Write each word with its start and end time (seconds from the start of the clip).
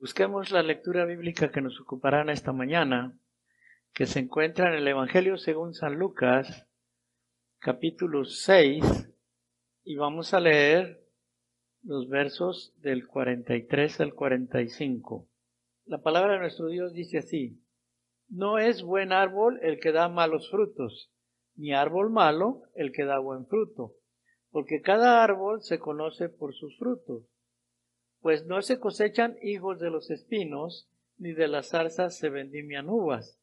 Busquemos 0.00 0.50
la 0.50 0.62
lectura 0.62 1.04
bíblica 1.04 1.50
que 1.50 1.60
nos 1.60 1.78
ocupará 1.78 2.22
en 2.22 2.30
esta 2.30 2.54
mañana, 2.54 3.18
que 3.92 4.06
se 4.06 4.20
encuentra 4.20 4.68
en 4.68 4.76
el 4.76 4.88
Evangelio 4.88 5.36
según 5.36 5.74
San 5.74 5.96
Lucas, 5.96 6.66
capítulo 7.58 8.24
6, 8.24 8.82
y 9.84 9.96
vamos 9.96 10.32
a 10.32 10.40
leer 10.40 11.04
los 11.82 12.08
versos 12.08 12.72
del 12.78 13.06
43 13.06 14.00
al 14.00 14.14
45. 14.14 15.28
La 15.84 16.00
palabra 16.00 16.32
de 16.32 16.38
nuestro 16.38 16.68
Dios 16.68 16.94
dice 16.94 17.18
así, 17.18 17.62
no 18.26 18.58
es 18.58 18.82
buen 18.82 19.12
árbol 19.12 19.60
el 19.62 19.80
que 19.80 19.92
da 19.92 20.08
malos 20.08 20.50
frutos, 20.50 21.12
ni 21.56 21.74
árbol 21.74 22.08
malo 22.08 22.62
el 22.74 22.90
que 22.92 23.04
da 23.04 23.18
buen 23.18 23.44
fruto, 23.44 23.92
porque 24.50 24.80
cada 24.80 25.22
árbol 25.22 25.60
se 25.60 25.78
conoce 25.78 26.30
por 26.30 26.54
sus 26.54 26.78
frutos 26.78 27.26
pues 28.20 28.46
no 28.46 28.60
se 28.62 28.78
cosechan 28.78 29.38
hijos 29.42 29.80
de 29.80 29.90
los 29.90 30.10
espinos, 30.10 30.88
ni 31.18 31.32
de 31.32 31.48
las 31.48 31.68
zarzas 31.68 32.16
se 32.16 32.28
vendimian 32.28 32.88
uvas. 32.88 33.38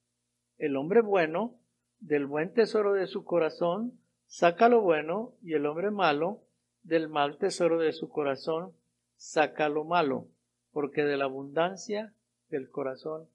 El 0.57 0.75
hombre 0.75 1.01
bueno, 1.01 1.59
del 1.99 2.25
buen 2.25 2.53
tesoro 2.53 2.93
de 2.93 3.07
su 3.07 3.23
corazón, 3.23 3.99
saca 4.27 4.69
lo 4.69 4.81
bueno, 4.81 5.33
y 5.41 5.53
el 5.53 5.65
hombre 5.65 5.91
malo, 5.91 6.43
del 6.83 7.09
mal 7.09 7.37
tesoro 7.37 7.79
de 7.79 7.91
su 7.93 8.09
corazón, 8.09 8.73
saca 9.15 9.67
lo 9.69 9.83
malo, 9.83 10.27
porque 10.71 11.03
de 11.03 11.17
la 11.17 11.25
abundancia 11.25 12.13
del 12.49 12.69
corazón 12.69 13.27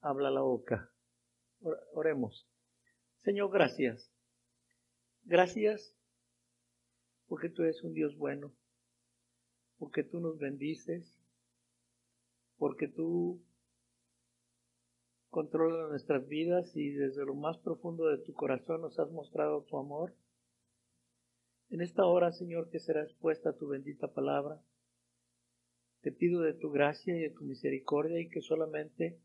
habla 0.00 0.30
la 0.30 0.40
boca. 0.40 0.90
Oremos. 1.94 2.46
Señor, 3.18 3.50
gracias. 3.50 4.10
Gracias 5.24 5.94
porque 7.28 7.48
tú 7.48 7.62
eres 7.62 7.82
un 7.82 7.94
Dios 7.94 8.16
bueno 8.16 8.52
porque 9.82 10.04
tú 10.04 10.20
nos 10.20 10.38
bendices, 10.38 11.18
porque 12.56 12.86
tú 12.86 13.42
controlas 15.28 15.90
nuestras 15.90 16.28
vidas 16.28 16.76
y 16.76 16.90
desde 16.90 17.26
lo 17.26 17.34
más 17.34 17.58
profundo 17.58 18.06
de 18.06 18.18
tu 18.18 18.32
corazón 18.32 18.82
nos 18.82 19.00
has 19.00 19.10
mostrado 19.10 19.64
tu 19.64 19.76
amor. 19.76 20.14
En 21.68 21.80
esta 21.80 22.06
hora, 22.06 22.30
Señor, 22.30 22.70
que 22.70 22.78
será 22.78 23.02
expuesta 23.02 23.56
tu 23.56 23.66
bendita 23.66 24.06
palabra, 24.06 24.62
te 26.00 26.12
pido 26.12 26.42
de 26.42 26.54
tu 26.54 26.70
gracia 26.70 27.16
y 27.16 27.20
de 27.20 27.30
tu 27.30 27.42
misericordia 27.42 28.20
y 28.20 28.28
que 28.28 28.40
solamente 28.40 29.18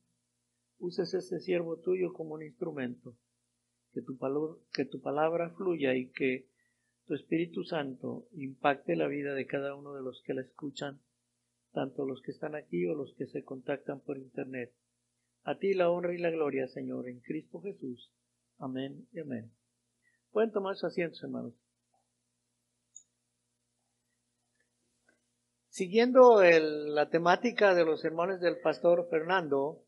uses 0.79 1.13
ese 1.13 1.39
siervo 1.39 1.77
tuyo 1.77 2.13
como 2.13 2.33
un 2.33 2.41
instrumento, 2.41 3.15
que 3.93 4.01
tu, 4.01 4.17
que 4.73 4.85
tu 4.85 5.01
palabra 5.01 5.51
fluya 5.51 5.93
y 5.93 6.09
que 6.09 6.49
tu 7.07 7.15
Espíritu 7.15 7.63
Santo 7.63 8.27
impacte 8.33 8.97
la 8.97 9.07
vida 9.07 9.33
de 9.33 9.47
cada 9.47 9.75
uno 9.75 9.93
de 9.93 10.01
los 10.01 10.21
que 10.23 10.33
la 10.33 10.41
escuchan, 10.41 11.01
tanto 11.71 12.05
los 12.05 12.21
que 12.21 12.31
están 12.31 12.53
aquí 12.53 12.85
o 12.85 12.95
los 12.95 13.13
que 13.15 13.27
se 13.27 13.45
contactan 13.45 14.01
por 14.01 14.17
Internet. 14.17 14.73
A 15.43 15.57
ti 15.57 15.73
la 15.73 15.89
honra 15.89 16.13
y 16.13 16.17
la 16.17 16.31
gloria, 16.31 16.67
Señor, 16.67 17.07
en 17.07 17.21
Cristo 17.21 17.61
Jesús. 17.61 18.11
Amén 18.57 19.07
y 19.13 19.19
amén. 19.19 19.53
Pueden 20.31 20.51
tomar 20.51 20.75
sus 20.75 20.83
asientos, 20.85 21.23
hermanos. 21.23 21.53
Siguiendo 25.69 26.41
la 26.41 27.09
temática 27.09 27.73
de 27.73 27.85
los 27.85 28.01
sermones 28.01 28.41
del 28.41 28.59
pastor 28.59 29.07
Fernando, 29.09 29.85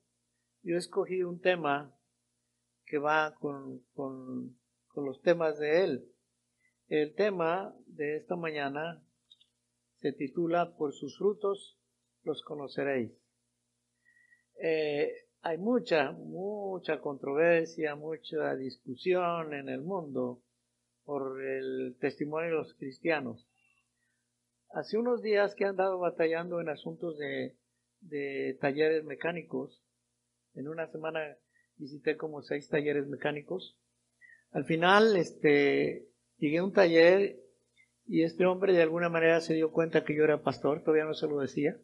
yo 0.61 0.77
escogí 0.77 1.23
un 1.23 1.41
tema 1.41 1.93
que 2.85 2.97
va 2.97 3.35
con 3.35 3.83
los 4.95 5.21
temas 5.21 5.59
de 5.59 5.83
él. 5.83 6.13
El 6.89 7.13
tema 7.13 7.75
de 7.85 8.17
esta 8.17 8.35
mañana 8.35 8.99
se 9.97 10.11
titula 10.11 10.75
Por 10.75 10.91
sus 10.91 11.19
frutos 11.19 11.79
los 12.23 12.41
conoceréis. 12.41 13.11
Eh, 14.59 15.13
hay 15.41 15.59
mucha, 15.59 16.13
mucha 16.13 16.99
controversia, 16.99 17.93
mucha 17.93 18.55
discusión 18.55 19.53
en 19.53 19.69
el 19.69 19.81
mundo 19.81 20.41
por 21.03 21.39
el 21.43 21.95
testimonio 21.99 22.49
de 22.49 22.55
los 22.55 22.73
cristianos. 22.73 23.47
Hace 24.71 24.97
unos 24.97 25.21
días 25.21 25.53
que 25.53 25.65
han 25.65 25.75
dado 25.75 25.99
batallando 25.99 26.59
en 26.59 26.69
asuntos 26.69 27.19
de, 27.19 27.55
de 27.99 28.57
talleres 28.59 29.03
mecánicos, 29.03 29.79
en 30.55 30.67
una 30.67 30.87
semana 30.87 31.37
visité 31.77 32.17
como 32.17 32.41
seis 32.41 32.67
talleres 32.67 33.05
mecánicos. 33.05 33.77
Al 34.49 34.65
final, 34.65 35.15
este, 35.17 36.08
Llegué 36.39 36.59
a 36.59 36.63
un 36.63 36.73
taller 36.73 37.39
y 38.07 38.23
este 38.23 38.45
hombre 38.45 38.73
de 38.73 38.81
alguna 38.81 39.09
manera 39.09 39.39
se 39.41 39.53
dio 39.53 39.71
cuenta 39.71 40.03
que 40.03 40.15
yo 40.15 40.23
era 40.23 40.41
pastor, 40.41 40.81
todavía 40.81 41.05
no 41.05 41.13
se 41.13 41.27
lo 41.27 41.39
decía, 41.39 41.77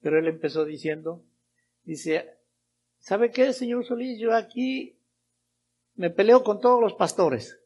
pero 0.00 0.18
él 0.18 0.28
empezó 0.28 0.64
diciendo, 0.64 1.24
dice, 1.84 2.38
¿sabe 2.98 3.30
qué, 3.30 3.52
señor 3.52 3.84
Solís? 3.84 4.18
Yo 4.20 4.34
aquí 4.34 4.98
me 5.94 6.10
peleo 6.10 6.42
con 6.44 6.60
todos 6.60 6.80
los 6.80 6.94
pastores. 6.94 7.60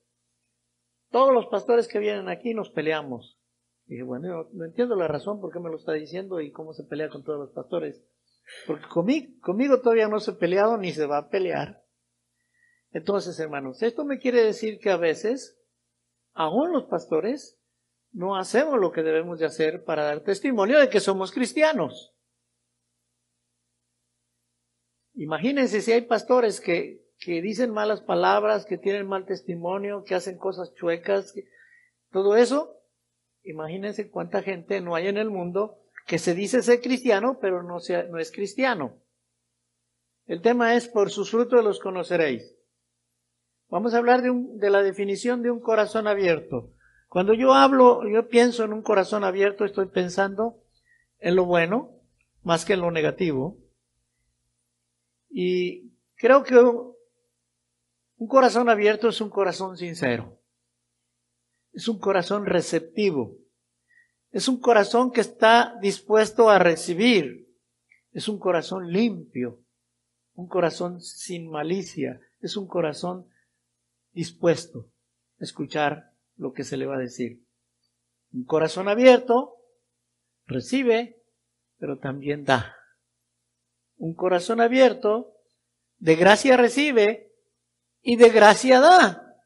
Todos 1.11 1.33
los 1.33 1.47
pastores 1.47 1.89
que 1.89 1.99
vienen 1.99 2.29
aquí 2.29 2.55
nos 2.55 2.71
peleamos. 2.71 3.39
dije, 3.87 4.03
bueno, 4.03 4.49
no, 4.53 4.65
entiendo 4.65 4.97
la 4.97 5.09
razón 5.09 5.41
por 5.41 5.53
qué 5.53 5.61
me 5.61 5.71
lo 5.71 5.77
está 5.77 5.93
diciendo 5.93 6.41
y 6.41 6.53
cómo 6.53 6.73
se 6.75 6.85
pelea 6.85 7.09
con 7.09 7.25
todos 7.25 7.39
los 7.39 7.51
pastores. 7.51 8.03
Porque 8.67 8.87
conmigo, 8.87 9.33
conmigo 9.41 9.81
todavía 9.81 10.09
no 10.09 10.21
se 10.21 10.33
ha 10.33 10.39
peleado 10.39 10.77
ni 10.77 10.93
se 10.93 11.07
va 11.07 11.19
a 11.19 11.29
pelear. 11.29 11.86
Entonces, 12.97 13.39
hermanos, 13.39 13.83
esto 13.83 14.07
me 14.07 14.19
quiere 14.19 14.43
decir 14.43 14.79
que 14.79 14.89
a 14.89 14.97
veces 14.97 15.61
aún 16.33 16.73
los 16.73 16.85
pastores, 16.85 17.59
no 18.11 18.37
hacemos 18.37 18.81
lo 18.81 18.91
que 18.91 19.03
debemos 19.03 19.39
de 19.39 19.45
hacer 19.45 19.85
para 19.85 20.05
dar 20.05 20.21
testimonio 20.21 20.79
de 20.79 20.89
que 20.89 21.01
somos 21.01 21.31
cristianos. 21.31 22.15
Imagínense 25.13 25.83
si 25.83 25.93
hay 25.93 26.03
pastores 26.03 26.59
que, 26.59 27.07
que 27.19 27.43
dicen 27.43 27.71
malas 27.71 28.01
palabras, 28.01 28.65
que 28.65 28.79
tienen 28.79 29.07
mal 29.07 29.27
testimonio, 29.27 30.03
que 30.03 30.15
hacen 30.15 30.39
cosas 30.39 30.73
chuecas, 30.73 31.35
todo 32.11 32.35
eso. 32.35 32.81
Imagínense 33.43 34.11
cuánta 34.11 34.43
gente 34.43 34.81
no 34.81 34.95
hay 34.95 35.09
en 35.09 35.19
el 35.19 35.29
mundo 35.29 35.83
que 36.07 36.19
se 36.19 36.35
dice 36.35 36.63
ser 36.63 36.81
cristiano, 36.81 37.39
pero 37.43 37.63
no, 37.63 37.79
sea, 37.79 38.05
no 38.05 38.19
es 38.19 38.33
cristiano. 38.33 39.03
El 40.25 40.41
tema 40.41 40.75
es, 40.77 40.89
por 40.89 41.11
sus 41.11 41.31
frutos 41.31 41.63
los 41.63 41.79
conoceréis. 41.79 42.56
Vamos 43.69 43.95
a 43.95 43.99
hablar 43.99 44.23
de, 44.23 44.33
de 44.33 44.71
la 44.71 44.83
definición 44.83 45.43
de 45.43 45.51
un 45.51 45.61
corazón 45.61 46.07
abierto. 46.07 46.73
Cuando 47.09 47.35
yo 47.35 47.55
hablo, 47.55 48.09
yo 48.09 48.29
pienso 48.29 48.65
en 48.65 48.73
un 48.73 48.83
corazón 48.83 49.25
abierto, 49.25 49.65
estoy 49.65 49.87
pensando 49.87 50.63
en 51.19 51.37
lo 51.37 51.45
bueno 51.45 51.97
más 52.47 52.65
que 52.65 52.75
en 52.75 52.81
lo 52.81 52.93
negativo. 52.93 53.59
Y 55.29 55.91
creo 56.15 56.45
que 56.45 56.55
un 56.57 58.29
corazón 58.29 58.69
abierto 58.69 59.09
es 59.09 59.21
un 59.21 59.31
corazón 59.31 59.77
sincero. 59.77 60.39
Es 61.73 61.89
un 61.89 61.99
corazón 61.99 62.47
receptivo. 62.47 63.37
Es 64.31 64.47
un 64.47 64.61
corazón 64.61 65.11
que 65.11 65.21
está 65.21 65.75
dispuesto 65.81 66.49
a 66.49 66.61
recibir. 66.61 67.49
Es 68.13 68.29
un 68.29 68.39
corazón 68.39 68.93
limpio. 68.93 69.59
Un 70.35 70.47
corazón 70.47 71.01
sin 71.01 71.51
malicia. 71.51 72.21
Es 72.41 72.57
un 72.57 72.69
corazón 72.69 73.27
dispuesto 74.17 74.91
a 75.39 75.45
escuchar 75.45 76.11
lo 76.37 76.55
que 76.55 76.65
se 76.65 76.79
le 76.79 76.87
va 76.87 76.97
a 76.97 77.01
decir. 77.01 77.45
Un 78.33 78.45
corazón 78.45 78.89
abierto 78.89 79.59
recibe, 80.47 81.23
pero 81.79 81.99
también 81.99 82.45
da. 82.45 82.75
Un 83.97 84.15
corazón 84.15 84.63
abierto 84.63 85.35
de 85.99 86.17
gracia 86.17 86.57
recibe 86.57 87.31
y 88.01 88.17
de 88.17 88.31
gracia 88.31 88.81
da. 88.81 89.37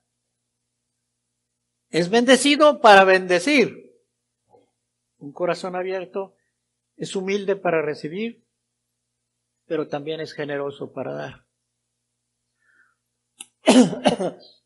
Es 1.88 2.08
bendecido 2.08 2.80
para 2.80 3.02
bendecir. 3.02 3.92
Un 5.18 5.32
corazón 5.32 5.74
abierto 5.74 6.36
es 6.96 7.16
humilde 7.16 7.56
para 7.56 7.82
recibir, 7.82 8.46
pero 9.66 9.88
también 9.88 10.20
es 10.20 10.32
generoso 10.32 10.92
para 10.92 11.12
dar. 11.12 11.46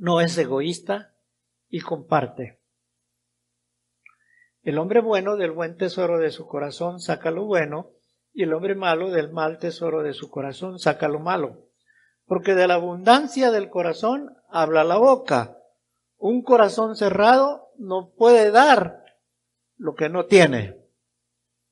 no 0.00 0.22
es 0.22 0.36
egoísta 0.38 1.12
y 1.68 1.80
comparte. 1.80 2.58
El 4.62 4.78
hombre 4.78 5.00
bueno 5.00 5.36
del 5.36 5.52
buen 5.52 5.76
tesoro 5.76 6.18
de 6.18 6.30
su 6.30 6.46
corazón 6.46 7.00
saca 7.00 7.30
lo 7.30 7.44
bueno, 7.44 7.90
y 8.32 8.44
el 8.44 8.54
hombre 8.54 8.74
malo 8.74 9.10
del 9.10 9.30
mal 9.30 9.58
tesoro 9.58 10.02
de 10.02 10.14
su 10.14 10.30
corazón 10.30 10.78
saca 10.78 11.08
lo 11.08 11.20
malo. 11.20 11.66
Porque 12.24 12.54
de 12.54 12.66
la 12.66 12.74
abundancia 12.74 13.50
del 13.50 13.68
corazón 13.68 14.34
habla 14.48 14.84
la 14.84 14.96
boca. 14.96 15.58
Un 16.16 16.42
corazón 16.42 16.96
cerrado 16.96 17.68
no 17.76 18.10
puede 18.16 18.50
dar 18.50 19.04
lo 19.76 19.94
que 19.94 20.08
no 20.08 20.26
tiene, 20.26 20.76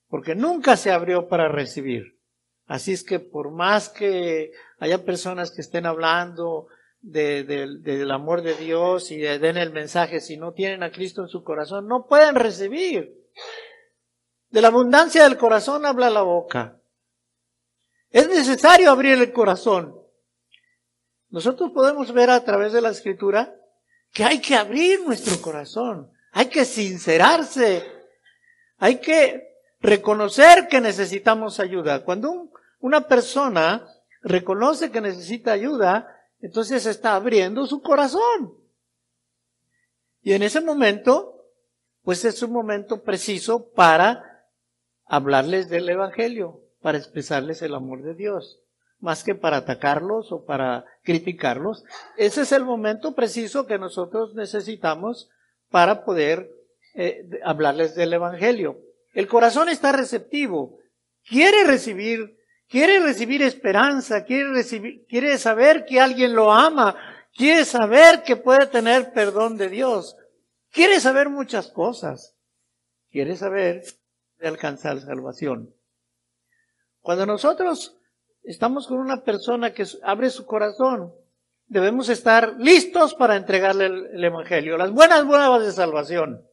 porque 0.08 0.34
nunca 0.34 0.76
se 0.76 0.90
abrió 0.90 1.28
para 1.28 1.48
recibir. 1.48 2.18
Así 2.66 2.92
es 2.92 3.04
que 3.04 3.20
por 3.20 3.50
más 3.50 3.88
que 3.88 4.52
haya 4.78 5.04
personas 5.04 5.50
que 5.50 5.62
estén 5.62 5.86
hablando 5.86 6.68
del 7.00 8.10
amor 8.10 8.42
de 8.42 8.54
Dios 8.54 9.10
y 9.10 9.18
den 9.18 9.56
el 9.56 9.72
mensaje, 9.72 10.20
si 10.20 10.36
no 10.36 10.52
tienen 10.52 10.82
a 10.82 10.90
Cristo 10.90 11.22
en 11.22 11.28
su 11.28 11.44
corazón, 11.44 11.86
no 11.86 12.06
pueden 12.06 12.34
recibir. 12.34 13.14
De 14.50 14.62
la 14.62 14.68
abundancia 14.68 15.24
del 15.24 15.36
corazón 15.36 15.86
habla 15.86 16.10
la 16.10 16.22
boca. 16.22 16.80
Es 18.10 18.28
necesario 18.28 18.90
abrir 18.90 19.18
el 19.18 19.32
corazón. 19.32 19.94
Nosotros 21.30 21.70
podemos 21.72 22.12
ver 22.12 22.30
a 22.30 22.42
través 22.42 22.72
de 22.72 22.80
la 22.80 22.90
escritura 22.90 23.54
que 24.12 24.24
hay 24.24 24.40
que 24.40 24.54
abrir 24.54 25.00
nuestro 25.04 25.40
corazón, 25.42 26.10
hay 26.32 26.46
que 26.46 26.64
sincerarse, 26.64 27.84
hay 28.78 28.96
que 28.96 29.48
reconocer 29.80 30.68
que 30.68 30.80
necesitamos 30.80 31.60
ayuda. 31.60 32.04
Cuando 32.04 32.50
una 32.80 33.02
persona 33.02 33.86
reconoce 34.22 34.90
que 34.90 35.02
necesita 35.02 35.52
ayuda, 35.52 36.17
entonces 36.40 36.86
está 36.86 37.14
abriendo 37.14 37.66
su 37.66 37.82
corazón. 37.82 38.54
Y 40.22 40.32
en 40.32 40.42
ese 40.42 40.60
momento, 40.60 41.44
pues 42.02 42.24
es 42.24 42.42
un 42.42 42.52
momento 42.52 43.02
preciso 43.02 43.70
para 43.70 44.46
hablarles 45.04 45.68
del 45.68 45.88
Evangelio, 45.88 46.60
para 46.80 46.98
expresarles 46.98 47.62
el 47.62 47.74
amor 47.74 48.02
de 48.02 48.14
Dios, 48.14 48.60
más 49.00 49.24
que 49.24 49.34
para 49.34 49.58
atacarlos 49.58 50.32
o 50.32 50.44
para 50.44 50.84
criticarlos. 51.02 51.84
Ese 52.16 52.42
es 52.42 52.52
el 52.52 52.64
momento 52.64 53.14
preciso 53.14 53.66
que 53.66 53.78
nosotros 53.78 54.34
necesitamos 54.34 55.30
para 55.70 56.04
poder 56.04 56.50
eh, 56.94 57.28
hablarles 57.44 57.94
del 57.94 58.12
Evangelio. 58.12 58.80
El 59.14 59.26
corazón 59.28 59.68
está 59.68 59.92
receptivo, 59.92 60.78
quiere 61.28 61.64
recibir, 61.64 62.37
quiere 62.68 63.00
recibir 63.00 63.42
esperanza, 63.42 64.24
quiere 64.24 64.50
recibir, 64.50 65.06
quiere 65.06 65.38
saber 65.38 65.84
que 65.84 66.00
alguien 66.00 66.34
lo 66.34 66.52
ama, 66.52 66.96
quiere 67.34 67.64
saber 67.64 68.22
que 68.22 68.36
puede 68.36 68.66
tener 68.66 69.12
perdón 69.12 69.56
de 69.56 69.68
Dios, 69.68 70.16
quiere 70.70 71.00
saber 71.00 71.28
muchas 71.28 71.68
cosas, 71.68 72.36
quiere 73.10 73.36
saber 73.36 73.84
de 74.38 74.48
alcanzar 74.48 75.00
salvación. 75.00 75.74
Cuando 77.00 77.26
nosotros 77.26 77.96
estamos 78.42 78.86
con 78.86 78.98
una 78.98 79.24
persona 79.24 79.72
que 79.72 79.86
abre 80.02 80.30
su 80.30 80.46
corazón, 80.46 81.12
debemos 81.66 82.08
estar 82.08 82.56
listos 82.58 83.14
para 83.14 83.36
entregarle 83.36 83.86
el, 83.86 84.24
Evangelio, 84.24 84.76
las 84.76 84.90
buenas 84.90 85.24
nuevas 85.24 85.64
de 85.64 85.72
salvación. 85.72 86.44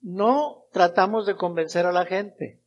No 0.00 0.66
tratamos 0.72 1.26
de 1.26 1.36
convencer 1.36 1.86
a 1.86 1.92
la 1.92 2.06
gente, 2.06 2.59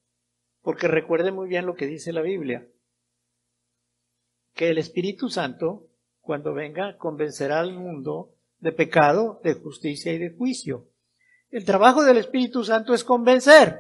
porque 0.64 0.88
recuerde 0.88 1.32
muy 1.32 1.48
bien 1.48 1.68
lo 1.68 1.76
que 1.76 1.86
dice 1.86 2.14
la 2.14 2.22
Biblia, 2.22 2.68
que 4.56 4.70
el 4.70 4.78
Espíritu 4.78 5.30
Santo, 5.30 5.90
cuando 6.22 6.54
venga, 6.54 6.98
convencerá 6.98 7.60
al 7.60 7.74
mundo 7.74 8.34
de 8.60 8.72
pecado, 8.72 9.42
de 9.44 9.56
justicia 9.56 10.14
y 10.14 10.18
de 10.18 10.36
juicio. 10.36 10.88
El 11.52 11.66
trabajo 11.66 12.04
del 12.04 12.18
Espíritu 12.18 12.64
Santo 12.64 12.94
es 12.94 13.04
convencer. 13.04 13.78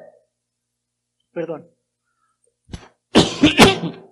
Perdón. 1.32 1.72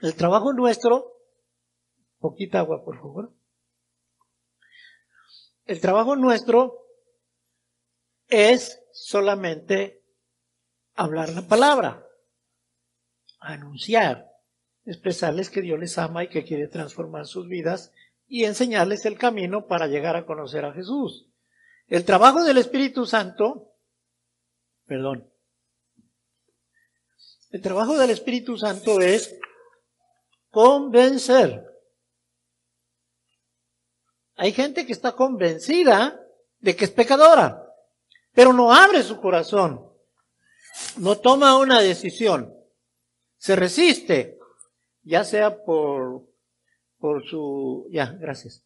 El 0.00 0.14
trabajo 0.14 0.52
nuestro, 0.52 1.14
poquita 2.18 2.60
agua 2.60 2.84
por 2.84 2.96
favor. 2.96 3.32
El 5.64 5.80
trabajo 5.80 6.16
nuestro 6.16 6.86
es 8.28 8.84
solamente 8.92 9.95
hablar 10.96 11.28
la 11.28 11.42
palabra, 11.42 12.06
anunciar, 13.38 14.32
expresarles 14.84 15.50
que 15.50 15.62
Dios 15.62 15.78
les 15.78 15.98
ama 15.98 16.24
y 16.24 16.28
que 16.28 16.44
quiere 16.44 16.68
transformar 16.68 17.26
sus 17.26 17.48
vidas 17.48 17.92
y 18.26 18.44
enseñarles 18.44 19.04
el 19.06 19.18
camino 19.18 19.66
para 19.66 19.86
llegar 19.86 20.16
a 20.16 20.26
conocer 20.26 20.64
a 20.64 20.72
Jesús. 20.72 21.28
El 21.86 22.04
trabajo 22.04 22.42
del 22.42 22.58
Espíritu 22.58 23.06
Santo, 23.06 23.74
perdón, 24.86 25.30
el 27.50 27.62
trabajo 27.62 27.96
del 27.96 28.10
Espíritu 28.10 28.56
Santo 28.56 29.00
es 29.00 29.38
convencer. 30.50 31.64
Hay 34.34 34.52
gente 34.52 34.84
que 34.84 34.92
está 34.92 35.12
convencida 35.12 36.20
de 36.58 36.74
que 36.76 36.84
es 36.84 36.90
pecadora, 36.90 37.62
pero 38.32 38.52
no 38.52 38.72
abre 38.72 39.02
su 39.02 39.20
corazón, 39.20 39.90
no 40.98 41.18
toma 41.18 41.58
una 41.58 41.80
decisión, 41.80 42.54
se 43.36 43.56
resiste, 43.56 44.38
ya 45.02 45.24
sea 45.24 45.62
por, 45.64 46.26
por 46.98 47.24
su, 47.28 47.88
ya, 47.90 48.16
gracias, 48.18 48.64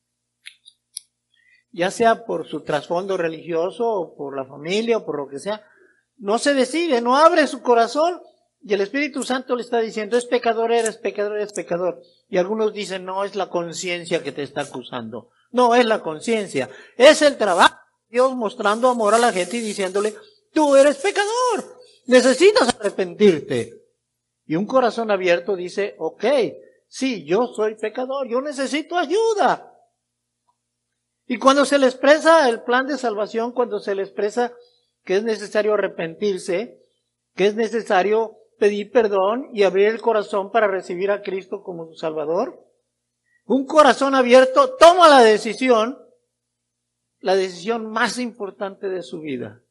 ya 1.72 1.90
sea 1.90 2.24
por 2.24 2.46
su 2.46 2.62
trasfondo 2.62 3.16
religioso 3.16 3.88
o 3.88 4.16
por 4.16 4.36
la 4.36 4.44
familia 4.44 4.98
o 4.98 5.06
por 5.06 5.16
lo 5.16 5.28
que 5.28 5.38
sea, 5.38 5.64
no 6.16 6.38
se 6.38 6.54
decide, 6.54 7.00
no 7.00 7.16
abre 7.16 7.46
su 7.46 7.62
corazón 7.62 8.20
y 8.62 8.74
el 8.74 8.82
Espíritu 8.82 9.22
Santo 9.22 9.56
le 9.56 9.62
está 9.62 9.80
diciendo, 9.80 10.18
es 10.18 10.26
pecador, 10.26 10.70
eres 10.70 10.98
pecador, 10.98 11.38
eres 11.38 11.52
pecador. 11.52 12.02
Y 12.28 12.36
algunos 12.36 12.74
dicen, 12.74 13.06
no, 13.06 13.24
es 13.24 13.34
la 13.34 13.48
conciencia 13.48 14.22
que 14.22 14.32
te 14.32 14.42
está 14.42 14.60
acusando. 14.62 15.30
No, 15.50 15.74
es 15.74 15.86
la 15.86 16.02
conciencia. 16.02 16.68
Es 16.96 17.22
el 17.22 17.38
trabajo 17.38 17.74
de 18.08 18.16
Dios 18.16 18.36
mostrando 18.36 18.88
amor 18.88 19.14
a 19.14 19.18
la 19.18 19.32
gente 19.32 19.56
y 19.56 19.60
diciéndole, 19.60 20.14
tú 20.52 20.76
eres 20.76 20.98
pecador. 20.98 21.79
Necesitas 22.10 22.74
arrepentirte. 22.74 23.84
Y 24.44 24.56
un 24.56 24.66
corazón 24.66 25.12
abierto 25.12 25.54
dice, 25.54 25.94
ok, 25.96 26.24
sí, 26.88 27.24
yo 27.24 27.46
soy 27.54 27.76
pecador, 27.76 28.28
yo 28.28 28.40
necesito 28.40 28.98
ayuda. 28.98 29.72
Y 31.26 31.38
cuando 31.38 31.64
se 31.64 31.78
le 31.78 31.86
expresa 31.86 32.48
el 32.48 32.64
plan 32.64 32.88
de 32.88 32.98
salvación, 32.98 33.52
cuando 33.52 33.78
se 33.78 33.94
le 33.94 34.02
expresa 34.02 34.52
que 35.04 35.18
es 35.18 35.22
necesario 35.22 35.74
arrepentirse, 35.74 36.82
que 37.36 37.46
es 37.46 37.54
necesario 37.54 38.38
pedir 38.58 38.90
perdón 38.90 39.48
y 39.52 39.62
abrir 39.62 39.86
el 39.86 40.00
corazón 40.00 40.50
para 40.50 40.66
recibir 40.66 41.12
a 41.12 41.22
Cristo 41.22 41.62
como 41.62 41.86
su 41.86 41.94
Salvador, 41.94 42.58
un 43.44 43.66
corazón 43.66 44.16
abierto 44.16 44.74
toma 44.74 45.08
la 45.08 45.20
decisión, 45.20 45.96
la 47.20 47.36
decisión 47.36 47.88
más 47.88 48.18
importante 48.18 48.88
de 48.88 49.04
su 49.04 49.20
vida. 49.20 49.62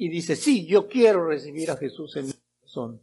Y 0.00 0.08
dice, 0.08 0.36
sí, 0.36 0.66
yo 0.66 0.88
quiero 0.88 1.26
recibir 1.26 1.70
a 1.70 1.76
Jesús 1.76 2.16
en 2.16 2.26
mi 2.26 2.32
corazón. 2.32 3.02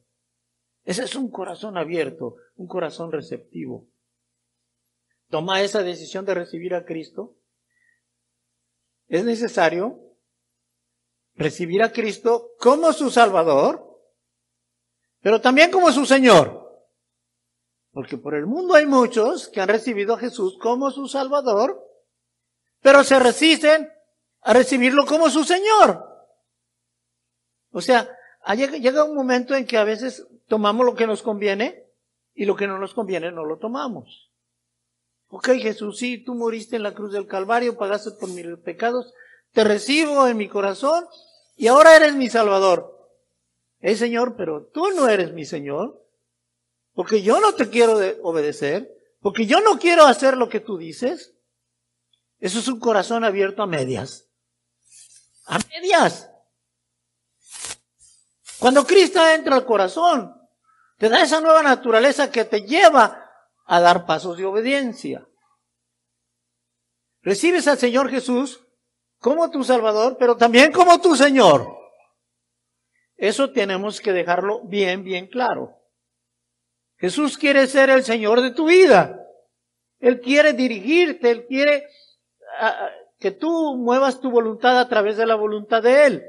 Ese 0.84 1.04
es 1.04 1.16
un 1.16 1.30
corazón 1.30 1.78
abierto, 1.78 2.38
un 2.56 2.68
corazón 2.68 3.12
receptivo 3.12 3.88
toma 5.30 5.62
esa 5.62 5.84
decisión 5.84 6.26
de 6.26 6.34
recibir 6.34 6.74
a 6.74 6.86
Cristo, 6.86 7.36
es 9.08 9.24
necesario 9.24 10.00
recibir 11.36 11.84
a 11.84 11.92
Cristo 11.92 12.52
como 12.60 12.94
su 12.94 13.10
Salvador, 13.10 13.84
pero 15.22 15.40
también 15.42 15.72
como 15.72 15.92
su 15.92 16.06
Señor. 16.06 16.66
Porque 17.92 18.18
por 18.18 18.36
el 18.36 18.46
mundo 18.46 18.76
hay 18.76 18.86
muchos 18.86 19.48
que 19.48 19.62
han 19.62 19.70
recibido 19.70 20.14
a 20.14 20.20
Jesús 20.20 20.58
como 20.60 20.92
su 20.92 21.08
Salvador, 21.08 21.84
pero 22.82 23.04
se 23.04 23.18
resisten 23.20 23.90
a 24.42 24.54
recibirlo 24.54 25.06
como 25.06 25.30
su 25.30 25.44
Señor. 25.44 26.07
O 27.78 27.82
sea, 27.82 28.10
llega 28.56 29.04
un 29.04 29.14
momento 29.14 29.54
en 29.54 29.68
que 29.68 29.78
a 29.78 29.84
veces 29.84 30.26
tomamos 30.48 30.84
lo 30.84 30.96
que 30.96 31.06
nos 31.06 31.22
conviene 31.22 31.86
y 32.34 32.46
lo 32.46 32.56
que 32.56 32.66
no 32.66 32.80
nos 32.80 32.96
conviene 32.96 33.32
no 33.32 33.46
lo 33.46 33.60
tomamos. 33.60 34.32
Ok, 35.30 35.50
Jesús, 35.62 36.00
sí, 36.00 36.18
tú 36.18 36.34
moriste 36.34 36.76
en 36.76 36.82
la 36.82 36.96
cruz 36.96 37.12
del 37.12 37.28
Calvario, 37.28 37.78
pagaste 37.78 38.10
por 38.20 38.30
mis 38.30 38.48
pecados, 38.64 39.14
te 39.52 39.64
recibo 39.64 40.26
en 40.26 40.38
mi 40.38 40.48
corazón 40.48 41.06
y 41.56 41.68
ahora 41.68 41.96
eres 41.96 42.16
mi 42.16 42.30
Salvador. 42.30 42.98
Eh, 43.82 43.96
Señor, 43.96 44.36
pero 44.36 44.66
tú 44.74 44.90
no 44.96 45.08
eres 45.08 45.34
mi 45.34 45.46
Señor, 45.46 46.04
porque 46.96 47.22
yo 47.22 47.40
no 47.40 47.54
te 47.54 47.70
quiero 47.70 48.00
obedecer, 48.24 48.92
porque 49.22 49.46
yo 49.46 49.62
no 49.62 49.78
quiero 49.78 50.08
hacer 50.08 50.36
lo 50.36 50.50
que 50.50 50.62
tú 50.62 50.80
dices. 50.80 51.36
Eso 52.40 52.58
es 52.58 52.68
un 52.70 52.80
corazón 52.80 53.24
abierto 53.24 53.62
a 53.62 53.68
medias. 53.68 54.26
A 55.46 55.60
medias. 55.60 56.32
Cuando 58.60 58.86
Cristo 58.86 59.26
entra 59.28 59.56
al 59.56 59.66
corazón, 59.66 60.34
te 60.98 61.10
da 61.10 61.22
esa 61.22 61.42
nueva 61.42 61.62
naturaleza 61.62 62.32
que 62.32 62.46
te 62.46 62.62
lleva 62.62 63.24
a 63.66 63.80
dar 63.80 64.06
pasos 64.06 64.38
de 64.38 64.46
obediencia. 64.46 65.28
Recibes 67.22 67.68
al 67.68 67.78
Señor 67.78 68.10
Jesús 68.10 68.66
como 69.20 69.50
tu 69.52 69.64
Salvador, 69.64 70.18
pero 70.18 70.38
también 70.38 70.72
como 70.72 71.00
tu 71.02 71.16
Señor. 71.16 71.68
Eso 73.16 73.52
tenemos 73.52 74.00
que 74.00 74.14
dejarlo 74.14 74.62
bien, 74.66 75.04
bien 75.04 75.28
claro. 75.28 75.76
Jesús 76.98 77.38
quiere 77.38 77.68
ser 77.68 77.90
el 77.90 78.04
Señor 78.04 78.42
de 78.42 78.52
tu 78.52 78.68
vida. 78.68 79.20
Él 80.00 80.22
quiere 80.22 80.54
dirigirte, 80.54 81.30
Él 81.32 81.46
quiere 81.48 81.88
ah, 82.60 82.90
que 83.20 83.32
tú 83.32 83.76
muevas 83.76 84.22
tu 84.22 84.30
voluntad 84.32 84.80
a 84.80 84.88
través 84.88 85.18
de 85.18 85.26
la 85.26 85.36
voluntad 85.36 85.82
de 85.84 86.06
Él. 86.06 86.24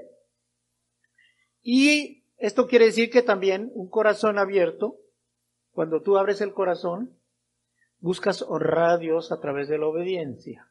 Y 1.63 2.18
esto 2.39 2.69
quiere 2.69 2.87
decir 2.87 3.11
que 3.11 3.23
también 3.23 3.71
un 3.75 3.89
corazón 3.89 4.39
abierto, 4.39 4.97
cuando 5.73 6.03
tú 6.03 6.17
abres 6.17 6.41
el 6.41 6.53
corazón, 6.53 7.19
buscas 7.99 8.43
honrar 8.43 8.91
a 8.91 8.99
Dios 8.99 9.33
a 9.33 9.41
través 9.41 9.69
de 9.69 9.79
la 9.79 9.87
obediencia. 9.87 10.71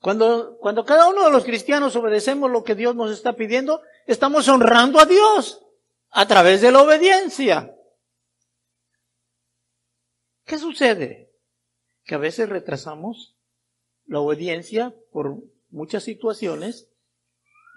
Cuando, 0.00 0.58
cuando 0.58 0.84
cada 0.84 1.08
uno 1.08 1.24
de 1.24 1.30
los 1.30 1.44
cristianos 1.44 1.96
obedecemos 1.96 2.50
lo 2.50 2.62
que 2.62 2.74
Dios 2.74 2.94
nos 2.94 3.10
está 3.10 3.34
pidiendo, 3.34 3.80
estamos 4.06 4.46
honrando 4.48 5.00
a 5.00 5.06
Dios 5.06 5.66
a 6.10 6.28
través 6.28 6.60
de 6.60 6.70
la 6.70 6.82
obediencia. 6.82 7.74
¿Qué 10.44 10.58
sucede? 10.58 11.32
Que 12.04 12.14
a 12.14 12.18
veces 12.18 12.48
retrasamos 12.48 13.36
la 14.04 14.20
obediencia 14.20 14.94
por 15.10 15.42
muchas 15.70 16.04
situaciones 16.04 16.88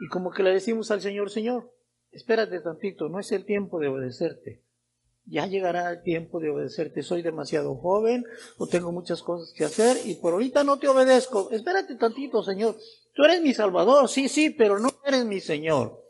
y 0.01 0.07
como 0.09 0.31
que 0.31 0.43
le 0.43 0.51
decimos 0.51 0.91
al 0.91 1.01
Señor, 1.01 1.31
Señor, 1.31 1.73
espérate 2.11 2.59
tantito, 2.59 3.09
no 3.09 3.19
es 3.19 3.31
el 3.31 3.45
tiempo 3.45 3.79
de 3.79 3.87
obedecerte. 3.87 4.63
Ya 5.25 5.45
llegará 5.45 5.91
el 5.91 6.01
tiempo 6.01 6.39
de 6.39 6.49
obedecerte. 6.49 7.03
Soy 7.03 7.21
demasiado 7.21 7.75
joven 7.75 8.25
o 8.57 8.67
tengo 8.67 8.91
muchas 8.91 9.21
cosas 9.21 9.53
que 9.55 9.63
hacer 9.63 9.97
y 10.05 10.15
por 10.15 10.33
ahorita 10.33 10.63
no 10.63 10.79
te 10.79 10.87
obedezco. 10.87 11.51
Espérate 11.51 11.95
tantito, 11.95 12.41
Señor. 12.41 12.75
Tú 13.13 13.23
eres 13.25 13.41
mi 13.41 13.53
Salvador, 13.53 14.09
sí, 14.09 14.27
sí, 14.27 14.49
pero 14.49 14.79
no 14.79 14.89
eres 15.05 15.25
mi 15.25 15.39
Señor. 15.39 16.03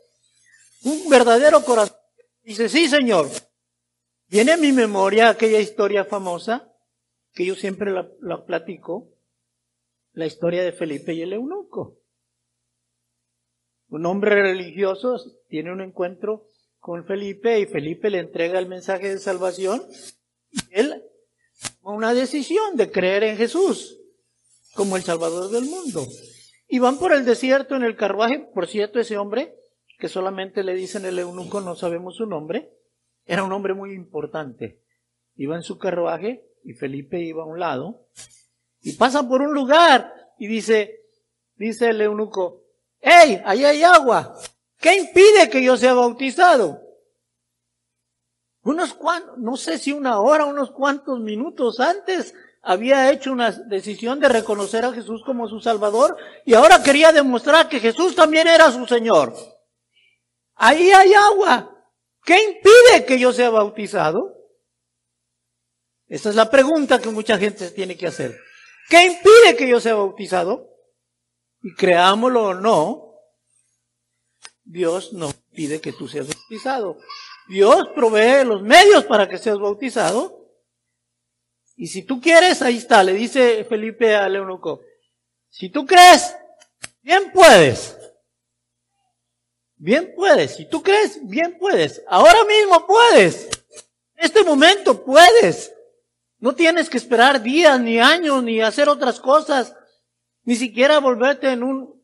Un 0.84 1.10
verdadero 1.10 1.62
corazón 1.62 1.96
dice, 2.42 2.68
sí, 2.68 2.88
Señor. 2.88 3.28
Viene 4.28 4.52
a 4.52 4.56
mi 4.56 4.72
memoria 4.72 5.28
aquella 5.28 5.58
historia 5.58 6.04
famosa 6.04 6.72
que 7.34 7.44
yo 7.44 7.54
siempre 7.54 7.90
la, 7.90 8.08
la 8.20 8.44
platico, 8.44 9.12
la 10.12 10.26
historia 10.26 10.62
de 10.62 10.72
Felipe 10.72 11.12
y 11.12 11.22
el 11.22 11.32
eunuco. 11.32 11.99
Un 13.90 14.06
hombre 14.06 14.40
religioso 14.40 15.20
tiene 15.48 15.72
un 15.72 15.80
encuentro 15.80 16.46
con 16.78 17.04
Felipe 17.04 17.58
y 17.58 17.66
Felipe 17.66 18.08
le 18.08 18.20
entrega 18.20 18.58
el 18.58 18.68
mensaje 18.68 19.08
de 19.08 19.18
salvación 19.18 19.82
y 20.52 20.60
él 20.70 21.02
toma 21.82 21.96
una 21.96 22.14
decisión 22.14 22.76
de 22.76 22.90
creer 22.90 23.24
en 23.24 23.36
Jesús 23.36 23.98
como 24.74 24.96
el 24.96 25.02
Salvador 25.02 25.50
del 25.50 25.64
mundo. 25.64 26.06
Y 26.68 26.78
van 26.78 26.98
por 26.98 27.12
el 27.12 27.24
desierto 27.24 27.74
en 27.74 27.82
el 27.82 27.96
carruaje, 27.96 28.38
por 28.54 28.68
cierto, 28.68 29.00
ese 29.00 29.18
hombre, 29.18 29.56
que 29.98 30.08
solamente 30.08 30.62
le 30.62 30.74
dicen 30.74 31.04
el 31.04 31.18
eunuco, 31.18 31.60
no 31.60 31.74
sabemos 31.74 32.14
su 32.14 32.26
nombre, 32.26 32.70
era 33.26 33.42
un 33.42 33.52
hombre 33.52 33.74
muy 33.74 33.92
importante. 33.92 34.80
Iba 35.34 35.56
en 35.56 35.62
su 35.62 35.78
carruaje 35.78 36.44
y 36.62 36.74
Felipe 36.74 37.20
iba 37.20 37.42
a 37.42 37.46
un 37.46 37.58
lado 37.58 38.06
y 38.82 38.92
pasa 38.92 39.28
por 39.28 39.42
un 39.42 39.52
lugar 39.52 40.14
y 40.38 40.46
dice, 40.46 41.00
dice 41.56 41.88
el 41.88 42.00
eunuco, 42.00 42.59
¡Ey! 43.00 43.40
Ahí 43.44 43.64
hay 43.64 43.82
agua. 43.82 44.36
¿Qué 44.78 44.94
impide 44.96 45.50
que 45.50 45.62
yo 45.62 45.76
sea 45.76 45.94
bautizado? 45.94 46.80
Unos 48.62 48.94
cuantos, 48.94 49.38
no 49.38 49.56
sé 49.56 49.78
si 49.78 49.92
una 49.92 50.20
hora, 50.20 50.44
unos 50.44 50.70
cuantos 50.70 51.18
minutos 51.20 51.80
antes 51.80 52.34
había 52.62 53.10
hecho 53.10 53.32
una 53.32 53.50
decisión 53.52 54.20
de 54.20 54.28
reconocer 54.28 54.84
a 54.84 54.92
Jesús 54.92 55.22
como 55.24 55.48
su 55.48 55.60
Salvador 55.60 56.16
y 56.44 56.54
ahora 56.54 56.82
quería 56.82 57.10
demostrar 57.10 57.68
que 57.68 57.80
Jesús 57.80 58.14
también 58.14 58.48
era 58.48 58.70
su 58.70 58.86
Señor. 58.86 59.34
Ahí 60.56 60.90
hay 60.90 61.14
agua. 61.14 61.74
¿Qué 62.22 62.42
impide 62.42 63.06
que 63.06 63.18
yo 63.18 63.32
sea 63.32 63.48
bautizado? 63.48 64.36
Esa 66.06 66.28
es 66.28 66.34
la 66.34 66.50
pregunta 66.50 67.00
que 67.00 67.08
mucha 67.08 67.38
gente 67.38 67.70
tiene 67.70 67.96
que 67.96 68.08
hacer. 68.08 68.38
¿Qué 68.90 69.06
impide 69.06 69.56
que 69.56 69.68
yo 69.68 69.80
sea 69.80 69.94
bautizado? 69.94 70.69
Y 71.62 71.74
creámoslo 71.74 72.42
o 72.48 72.54
no, 72.54 73.14
Dios 74.64 75.12
no 75.12 75.30
pide 75.52 75.80
que 75.80 75.92
tú 75.92 76.08
seas 76.08 76.28
bautizado. 76.28 76.98
Dios 77.48 77.88
provee 77.94 78.44
los 78.44 78.62
medios 78.62 79.04
para 79.04 79.28
que 79.28 79.38
seas 79.38 79.58
bautizado. 79.58 80.48
Y 81.76 81.88
si 81.88 82.02
tú 82.02 82.20
quieres, 82.20 82.62
ahí 82.62 82.76
está, 82.76 83.02
le 83.02 83.12
dice 83.12 83.64
Felipe 83.64 84.14
a 84.14 84.28
eunuco. 84.28 84.82
Si 85.48 85.68
tú 85.68 85.84
crees, 85.84 86.36
bien 87.02 87.32
puedes. 87.32 87.96
Bien 89.76 90.12
puedes. 90.14 90.56
Si 90.56 90.68
tú 90.68 90.82
crees, 90.82 91.18
bien 91.26 91.56
puedes. 91.58 92.02
Ahora 92.06 92.44
mismo 92.44 92.86
puedes. 92.86 93.48
En 94.14 94.26
este 94.26 94.44
momento 94.44 95.02
puedes. 95.04 95.72
No 96.38 96.54
tienes 96.54 96.88
que 96.88 96.98
esperar 96.98 97.42
días, 97.42 97.80
ni 97.80 97.98
años, 97.98 98.42
ni 98.42 98.60
hacer 98.60 98.88
otras 98.88 99.18
cosas. 99.18 99.74
Ni 100.44 100.56
siquiera 100.56 100.98
volverte 100.98 101.52
en 101.52 101.62
un, 101.62 102.02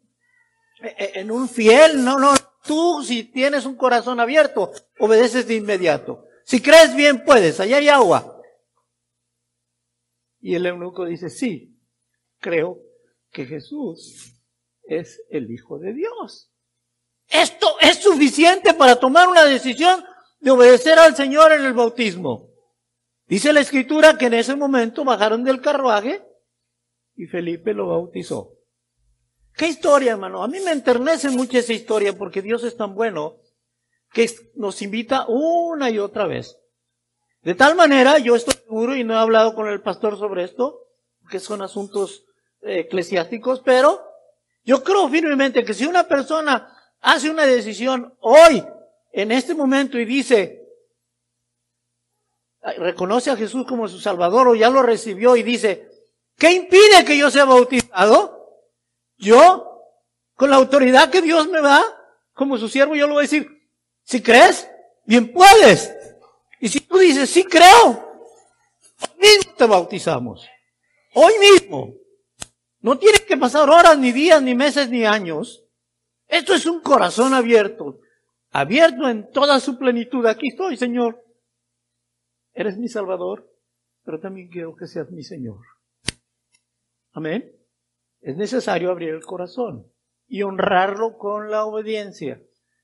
en 0.81 1.31
un 1.31 1.49
fiel. 1.49 2.05
No, 2.05 2.19
no. 2.19 2.35
Tú, 2.65 3.03
si 3.05 3.25
tienes 3.25 3.65
un 3.65 3.77
corazón 3.77 4.21
abierto, 4.21 4.73
obedeces 4.99 5.47
de 5.47 5.55
inmediato. 5.55 6.25
Si 6.45 6.61
crees 6.61 6.95
bien, 6.95 7.25
puedes. 7.25 7.61
Allá 7.61 7.79
hay 7.79 7.89
agua. 7.89 8.41
Y 10.41 10.55
el 10.55 10.67
eunuco 10.67 11.05
dice, 11.05 11.29
sí, 11.29 11.77
creo 12.39 12.79
que 13.31 13.47
Jesús 13.47 14.33
es 14.85 15.23
el 15.31 15.51
Hijo 15.51 15.79
de 15.79 15.93
Dios. 15.93 16.53
Esto 17.29 17.77
es 17.81 17.99
suficiente 18.03 18.75
para 18.75 18.97
tomar 18.97 19.29
una 19.29 19.45
decisión 19.45 20.05
de 20.41 20.51
obedecer 20.51 20.99
al 20.99 21.17
Señor 21.17 21.53
en 21.53 21.65
el 21.65 21.73
bautismo. 21.73 22.51
Dice 23.27 23.53
la 23.53 23.61
escritura 23.61 24.17
que 24.17 24.27
en 24.27 24.35
ese 24.35 24.55
momento 24.55 25.05
bajaron 25.05 25.43
del 25.43 25.61
carruaje 25.61 26.25
y 27.17 27.27
Felipe 27.27 27.73
lo 27.73 27.89
bautizó. 27.89 28.53
¿Qué 29.55 29.69
historia, 29.69 30.13
hermano? 30.13 30.43
A 30.43 30.49
mí 30.49 30.59
me 30.61 30.73
enternece 30.73 31.31
mucho 31.31 31.59
esa 31.59 31.73
historia 31.73 32.13
porque 32.13 32.43
Dios 32.43 32.63
es 32.63 32.77
tan 32.77 32.95
bueno 32.95 33.39
que 34.13 34.31
nos 34.55 34.83
invita 34.83 35.27
una 35.29 35.91
y 35.91 35.99
otra 35.99 36.27
vez. 36.27 36.59
De 37.43 37.55
tal 37.55 37.75
manera, 37.75 38.19
yo 38.19 38.37
estoy 38.37 38.55
seguro 38.55 38.97
y 38.97 39.05
no 39.05 39.15
he 39.15 39.19
hablado 39.19 39.55
con 39.55 39.69
el 39.69 39.81
pastor 39.81 40.19
sobre 40.19 40.45
esto, 40.45 40.81
que 41.31 41.41
son 41.41 41.63
asuntos 41.63 42.27
eh, 42.63 42.81
eclesiásticos, 42.81 43.61
pero 43.61 44.03
yo 44.65 44.83
creo 44.83 45.09
firmemente 45.09 45.65
que 45.65 45.75
si 45.75 45.87
una 45.87 46.07
persona 46.07 46.77
hace 47.01 47.31
una 47.31 47.47
decisión 47.47 48.15
hoy, 48.21 48.65
en 49.13 49.33
este 49.33 49.55
momento, 49.55 49.99
y 49.99 50.05
dice, 50.05 50.67
reconoce 52.79 53.31
a 53.31 53.37
Jesús 53.37 53.65
como 53.67 53.89
su 53.89 54.01
Salvador 54.01 54.49
o 54.49 54.55
ya 54.55 54.69
lo 54.69 54.83
recibió 54.83 55.37
y 55.37 55.43
dice, 55.43 55.96
¿qué 56.37 56.53
impide 56.53 57.05
que 57.05 57.19
yo 57.19 57.31
sea 57.31 57.45
bautizado? 57.45 58.37
Yo, 59.19 59.83
con 60.35 60.51
la 60.51 60.57
autoridad 60.57 61.11
que 61.11 61.23
Dios 61.23 61.49
me 61.49 61.61
da, 61.61 61.83
como 62.33 62.59
su 62.59 62.69
siervo, 62.69 62.95
yo 62.95 63.07
le 63.07 63.13
voy 63.15 63.21
a 63.21 63.29
decir, 63.29 63.49
si 64.03 64.23
crees, 64.23 64.69
bien 65.05 65.33
puedes. 65.33 65.93
Y 66.61 66.69
si 66.69 66.81
tú 66.81 66.99
dices, 66.99 67.29
sí 67.31 67.45
creo, 67.45 67.89
hoy 69.01 69.19
mismo 69.21 69.55
te 69.57 69.67
bautizamos. 69.67 70.47
Hoy 71.15 71.33
mismo. 71.39 71.95
No 72.81 72.99
tienes 72.99 73.23
que 73.23 73.37
pasar 73.37 73.69
horas, 73.69 73.99
ni 73.99 74.13
días, 74.13 74.43
ni 74.43 74.55
meses, 74.55 74.91
ni 74.91 75.05
años. 75.05 75.65
Esto 76.29 76.55
es 76.55 76.67
un 76.67 76.81
corazón 76.81 77.35
abierto. 77.35 78.01
Abierto 78.51 79.09
en 79.09 79.31
toda 79.31 79.59
su 79.61 79.79
plenitud. 79.79 80.25
Aquí 80.27 80.49
estoy, 80.49 80.77
Señor. 80.77 81.23
Eres 82.53 82.79
mi 82.79 82.89
Salvador, 82.89 83.51
pero 84.05 84.21
también 84.21 84.49
quiero 84.49 84.77
que 84.77 84.87
seas 84.87 85.11
mi 85.11 85.23
Señor. 85.23 85.59
Amén. 87.17 87.51
Es 88.21 88.37
necesario 88.37 88.91
abrir 88.91 89.09
el 89.09 89.25
corazón 89.25 89.91
y 90.27 90.43
honrarlo 90.43 91.17
con 91.17 91.51
la 91.51 91.65
obediencia. 91.65 92.43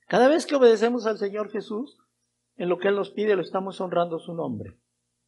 Cada 0.09 0.29
vez 0.29 0.47
que 0.47 0.55
obedecemos 0.55 1.05
al 1.07 1.19
Señor 1.19 1.51
Jesús, 1.51 1.99
en 2.57 2.71
lo 2.71 2.79
que 2.79 2.89
Él 2.89 2.97
nos 2.97 3.11
pide, 3.11 3.37
lo 3.37 3.43
estamos 3.43 3.79
honrando 3.83 4.19
su 4.19 4.33
nombre 4.33 4.79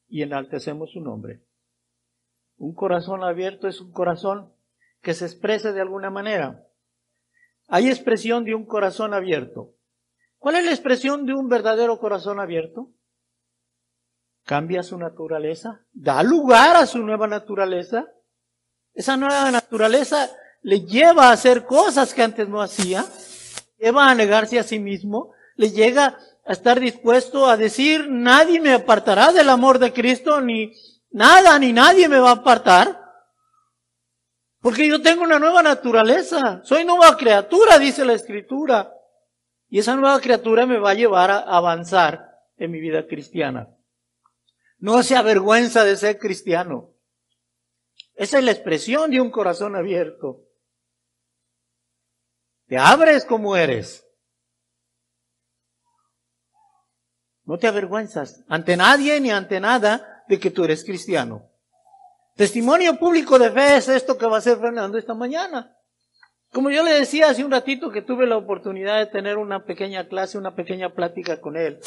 y 0.08 0.23
enaltecemos 0.23 0.92
su 0.92 1.02
nombre. 1.02 1.42
Un 2.56 2.75
corazón 2.75 3.23
abierto 3.23 3.68
es 3.68 3.78
un 3.82 3.92
corazón 3.92 4.54
que 5.02 5.12
se 5.12 5.26
expresa 5.26 5.73
de 5.73 5.82
alguna 5.82 6.08
manera. 6.08 6.66
Hay 7.68 7.88
expresión 7.88 8.44
de 8.44 8.54
un 8.54 8.64
corazón 8.64 9.12
abierto. 9.12 9.75
¿Cuál 10.38 10.56
es 10.56 10.64
la 10.64 10.70
expresión 10.70 11.26
de 11.26 11.34
un 11.34 11.50
verdadero 11.50 11.99
corazón 11.99 12.40
abierto? 12.40 12.90
cambia 14.44 14.82
su 14.82 14.99
naturaleza, 14.99 15.84
da 15.92 16.23
lugar 16.23 16.76
a 16.76 16.87
su 16.87 16.99
nueva 16.99 17.26
naturaleza. 17.26 18.06
Esa 18.94 19.16
nueva 19.16 19.50
naturaleza 19.50 20.30
le 20.62 20.80
lleva 20.80 21.28
a 21.28 21.32
hacer 21.32 21.64
cosas 21.64 22.14
que 22.14 22.22
antes 22.22 22.48
no 22.48 22.62
hacía, 22.62 23.04
lleva 23.78 24.08
a 24.08 24.14
negarse 24.14 24.58
a 24.58 24.62
sí 24.62 24.78
mismo, 24.78 25.32
le 25.56 25.70
llega 25.70 26.18
a 26.46 26.52
estar 26.52 26.78
dispuesto 26.80 27.46
a 27.46 27.56
decir, 27.56 28.08
nadie 28.08 28.60
me 28.60 28.72
apartará 28.72 29.32
del 29.32 29.48
amor 29.48 29.78
de 29.78 29.92
Cristo, 29.92 30.40
ni 30.40 30.72
nada, 31.10 31.58
ni 31.58 31.72
nadie 31.72 32.08
me 32.08 32.18
va 32.18 32.30
a 32.30 32.34
apartar. 32.34 33.02
Porque 34.60 34.88
yo 34.88 35.02
tengo 35.02 35.24
una 35.24 35.38
nueva 35.38 35.62
naturaleza, 35.62 36.62
soy 36.64 36.84
nueva 36.84 37.16
criatura, 37.16 37.78
dice 37.78 38.04
la 38.04 38.14
escritura. 38.14 38.94
Y 39.68 39.80
esa 39.80 39.96
nueva 39.96 40.20
criatura 40.20 40.64
me 40.64 40.78
va 40.78 40.92
a 40.92 40.94
llevar 40.94 41.30
a 41.30 41.40
avanzar 41.40 42.30
en 42.56 42.70
mi 42.70 42.80
vida 42.80 43.06
cristiana. 43.06 43.68
No 44.78 45.02
se 45.02 45.16
avergüenza 45.16 45.84
de 45.84 45.96
ser 45.96 46.18
cristiano. 46.18 46.93
Esa 48.14 48.38
es 48.38 48.44
la 48.44 48.52
expresión 48.52 49.11
de 49.11 49.21
un 49.21 49.30
corazón 49.30 49.75
abierto. 49.76 50.44
Te 52.66 52.78
abres 52.78 53.25
como 53.25 53.56
eres. 53.56 54.06
No 57.44 57.59
te 57.59 57.66
avergüenzas 57.66 58.42
ante 58.49 58.76
nadie 58.76 59.21
ni 59.21 59.30
ante 59.30 59.61
nada 59.61 60.25
de 60.28 60.38
que 60.40 60.50
tú 60.50 60.64
eres 60.64 60.85
cristiano. 60.85 61.50
Testimonio 62.37 62.99
público 62.99 63.38
de 63.38 63.50
fe 63.50 63.76
es 63.76 63.88
esto 63.88 64.16
que 64.16 64.26
va 64.26 64.37
a 64.37 64.38
hacer 64.38 64.59
Fernando 64.59 64.97
esta 64.97 65.14
mañana. 65.14 65.76
Como 66.52 66.71
yo 66.71 66.83
le 66.83 66.92
decía 66.92 67.28
hace 67.28 67.44
un 67.44 67.50
ratito 67.50 67.90
que 67.90 68.00
tuve 68.00 68.26
la 68.26 68.37
oportunidad 68.37 68.99
de 68.99 69.06
tener 69.06 69.38
una 69.38 69.64
pequeña 69.64 70.09
clase, 70.09 70.38
una 70.38 70.54
pequeña 70.54 70.94
plática 70.94 71.40
con 71.40 71.56
él, 71.56 71.80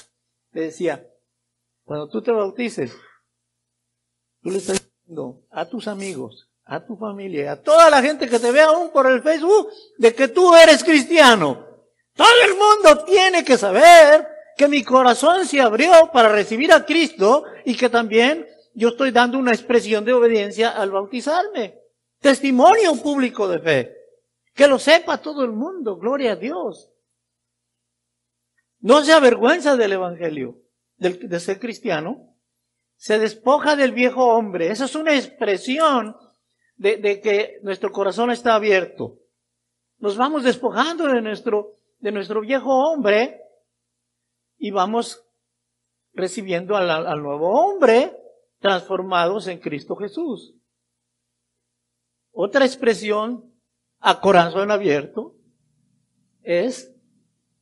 le 0.52 0.62
decía, 0.62 1.08
cuando 1.86 2.10
tú 2.10 2.22
te 2.22 2.32
bautices, 2.32 2.96
tú 4.42 4.52
le 4.52 4.58
estás 4.58 4.87
a 5.52 5.66
tus 5.66 5.88
amigos, 5.88 6.50
a 6.66 6.86
tu 6.86 6.98
familia, 6.98 7.54
a 7.54 7.62
toda 7.62 7.90
la 7.90 8.02
gente 8.02 8.28
que 8.28 8.40
te 8.40 8.52
ve 8.52 8.62
aún 8.62 8.92
por 8.92 9.08
el 9.08 9.22
Facebook, 9.22 9.70
de 9.98 10.14
que 10.14 10.28
tú 10.28 10.54
eres 10.56 10.84
cristiano. 10.84 11.66
Todo 12.14 12.28
el 12.46 12.58
mundo 12.58 13.06
tiene 13.06 13.44
que 13.44 13.58
saber 13.58 14.28
que 14.58 14.68
mi 14.68 14.84
corazón 14.84 15.46
se 15.46 15.62
abrió 15.62 16.10
para 16.12 16.30
recibir 16.30 16.74
a 16.74 16.86
Cristo 16.86 17.46
y 17.64 17.76
que 17.76 17.90
también 17.90 18.46
yo 18.74 18.90
estoy 18.90 19.12
dando 19.12 19.38
una 19.38 19.52
expresión 19.52 20.04
de 20.04 20.14
obediencia 20.14 20.70
al 20.70 20.92
bautizarme. 20.92 21.80
Testimonio 22.20 22.96
público 22.96 23.48
de 23.48 23.60
fe. 23.60 23.98
Que 24.54 24.68
lo 24.68 24.80
sepa 24.80 25.20
todo 25.20 25.44
el 25.44 25.52
mundo. 25.52 25.98
Gloria 25.98 26.34
a 26.34 26.36
Dios. 26.36 26.92
No 28.80 29.04
se 29.04 29.14
avergüenza 29.14 29.76
del 29.76 29.94
Evangelio, 29.94 30.60
de 30.98 31.40
ser 31.40 31.60
cristiano. 31.60 32.37
Se 32.98 33.20
despoja 33.20 33.76
del 33.76 33.94
viejo 33.94 34.26
hombre. 34.26 34.70
Esa 34.70 34.86
es 34.86 34.96
una 34.96 35.16
expresión 35.16 36.18
de, 36.76 36.98
de 36.98 37.22
que 37.22 37.60
nuestro 37.64 37.92
corazón 37.92 38.32
está 38.32 38.56
abierto. 38.56 39.20
Nos 40.00 40.18
vamos 40.18 40.44
despojando 40.44 41.08
de 41.08 41.22
nuestro, 41.22 41.78
de 42.00 42.12
nuestro 42.12 42.42
viejo 42.42 42.70
hombre 42.70 43.42
y 44.58 44.72
vamos 44.72 45.24
recibiendo 46.14 46.76
al, 46.76 46.90
al 46.90 47.22
nuevo 47.22 47.50
hombre 47.50 48.16
transformados 48.60 49.48
en 49.48 49.60
Cristo 49.60 49.96
Jesús. 49.96 50.56
Otra 52.32 52.66
expresión 52.66 53.52
a 54.00 54.20
corazón 54.20 54.72
abierto 54.72 55.36
es 56.44 56.96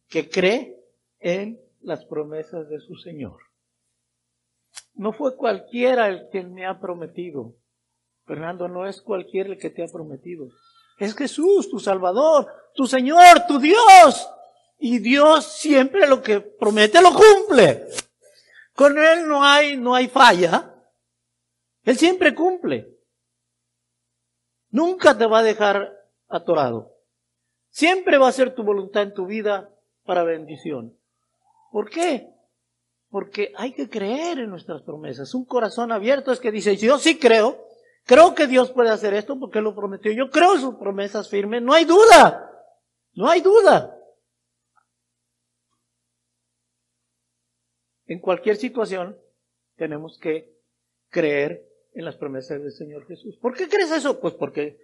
que 0.07 0.29
cree 0.29 0.77
en 1.19 1.59
las 1.81 2.05
promesas 2.05 2.69
de 2.69 2.79
su 2.79 2.95
Señor. 2.95 3.44
No 4.95 5.13
fue 5.13 5.35
cualquiera 5.35 6.07
el 6.07 6.29
que 6.31 6.43
me 6.43 6.65
ha 6.65 6.79
prometido. 6.79 7.55
Fernando, 8.25 8.67
no 8.67 8.87
es 8.87 9.01
cualquiera 9.01 9.49
el 9.49 9.57
que 9.57 9.69
te 9.69 9.83
ha 9.83 9.87
prometido. 9.87 10.47
Es 10.97 11.15
Jesús, 11.15 11.69
tu 11.69 11.79
Salvador, 11.79 12.47
tu 12.73 12.87
Señor, 12.87 13.45
tu 13.47 13.59
Dios. 13.59 14.29
Y 14.79 14.99
Dios 14.99 15.45
siempre 15.45 16.07
lo 16.07 16.21
que 16.21 16.39
promete 16.39 17.01
lo 17.01 17.11
cumple. 17.13 17.87
Con 18.73 18.97
Él 18.97 19.27
no 19.27 19.43
hay, 19.43 19.77
no 19.77 19.93
hay 19.95 20.07
falla. 20.07 20.73
Él 21.83 21.97
siempre 21.97 22.33
cumple. 22.33 22.89
Nunca 24.69 25.17
te 25.17 25.25
va 25.25 25.39
a 25.39 25.43
dejar 25.43 25.93
atorado. 26.27 26.91
Siempre 27.69 28.17
va 28.17 28.27
a 28.27 28.33
ser 28.33 28.55
tu 28.55 28.63
voluntad 28.63 29.03
en 29.03 29.13
tu 29.13 29.25
vida 29.25 29.69
para 30.05 30.23
bendición. 30.23 30.97
¿Por 31.71 31.89
qué? 31.89 32.34
Porque 33.09 33.53
hay 33.55 33.73
que 33.73 33.89
creer 33.89 34.39
en 34.39 34.49
nuestras 34.49 34.81
promesas. 34.81 35.33
Un 35.33 35.45
corazón 35.45 35.91
abierto 35.91 36.31
es 36.31 36.39
que 36.39 36.51
dice, 36.51 36.75
yo 36.77 36.97
sí 36.97 37.17
creo, 37.17 37.65
creo 38.05 38.35
que 38.35 38.47
Dios 38.47 38.71
puede 38.71 38.89
hacer 38.89 39.13
esto 39.13 39.39
porque 39.39 39.61
lo 39.61 39.75
prometió. 39.75 40.11
Yo 40.11 40.29
creo 40.29 40.57
sus 40.57 40.75
promesas 40.75 41.29
firmes, 41.29 41.61
no 41.61 41.73
hay 41.73 41.85
duda, 41.85 42.51
no 43.13 43.29
hay 43.29 43.41
duda. 43.41 43.95
En 48.07 48.19
cualquier 48.19 48.57
situación 48.57 49.17
tenemos 49.77 50.19
que 50.19 50.53
creer 51.09 51.65
en 51.93 52.05
las 52.05 52.17
promesas 52.17 52.61
del 52.61 52.71
Señor 52.71 53.07
Jesús. 53.07 53.37
¿Por 53.41 53.55
qué 53.55 53.67
crees 53.67 53.91
eso? 53.91 54.19
Pues 54.19 54.33
porque 54.33 54.77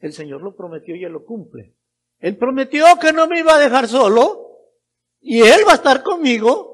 el 0.00 0.12
Señor 0.12 0.42
lo 0.42 0.54
prometió 0.54 0.94
y 0.94 1.04
Él 1.04 1.12
lo 1.12 1.24
cumple. 1.24 1.74
Él 2.20 2.36
prometió 2.36 2.84
que 3.00 3.12
no 3.12 3.26
me 3.26 3.40
iba 3.40 3.54
a 3.54 3.58
dejar 3.58 3.88
solo 3.88 4.48
y 5.20 5.40
Él 5.40 5.60
va 5.66 5.72
a 5.72 5.76
estar 5.76 6.02
conmigo. 6.02 6.67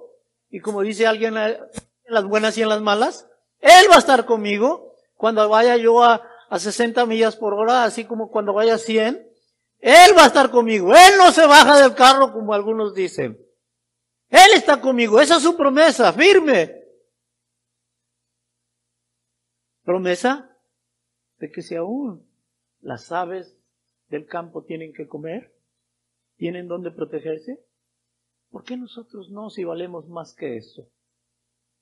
Y 0.54 0.60
como 0.60 0.82
dice 0.82 1.04
alguien 1.04 1.36
en 1.36 1.58
las 2.06 2.24
buenas 2.26 2.56
y 2.56 2.62
en 2.62 2.68
las 2.68 2.80
malas, 2.80 3.28
Él 3.58 3.86
va 3.90 3.96
a 3.96 3.98
estar 3.98 4.24
conmigo 4.24 4.94
cuando 5.16 5.48
vaya 5.48 5.76
yo 5.76 6.04
a, 6.04 6.22
a 6.48 6.58
60 6.60 7.06
millas 7.06 7.34
por 7.34 7.54
hora, 7.54 7.82
así 7.82 8.04
como 8.04 8.30
cuando 8.30 8.52
vaya 8.52 8.74
a 8.74 8.78
100. 8.78 9.16
Él 9.80 10.16
va 10.16 10.22
a 10.22 10.26
estar 10.28 10.52
conmigo. 10.52 10.94
Él 10.94 11.14
no 11.18 11.32
se 11.32 11.44
baja 11.44 11.82
del 11.82 11.96
carro 11.96 12.32
como 12.32 12.54
algunos 12.54 12.94
dicen. 12.94 13.36
Él 14.28 14.50
está 14.54 14.80
conmigo. 14.80 15.20
Esa 15.20 15.38
es 15.38 15.42
su 15.42 15.56
promesa, 15.56 16.12
firme. 16.12 16.84
Promesa 19.82 20.56
de 21.40 21.50
que 21.50 21.62
si 21.62 21.74
aún 21.74 22.30
las 22.80 23.10
aves 23.10 23.56
del 24.08 24.26
campo 24.26 24.62
tienen 24.62 24.92
que 24.92 25.08
comer, 25.08 25.52
tienen 26.36 26.68
donde 26.68 26.92
protegerse, 26.92 27.58
¿por 28.54 28.62
qué 28.62 28.76
nosotros 28.76 29.30
no 29.30 29.50
si 29.50 29.64
valemos 29.64 30.06
más 30.06 30.32
que 30.32 30.56
eso? 30.56 30.86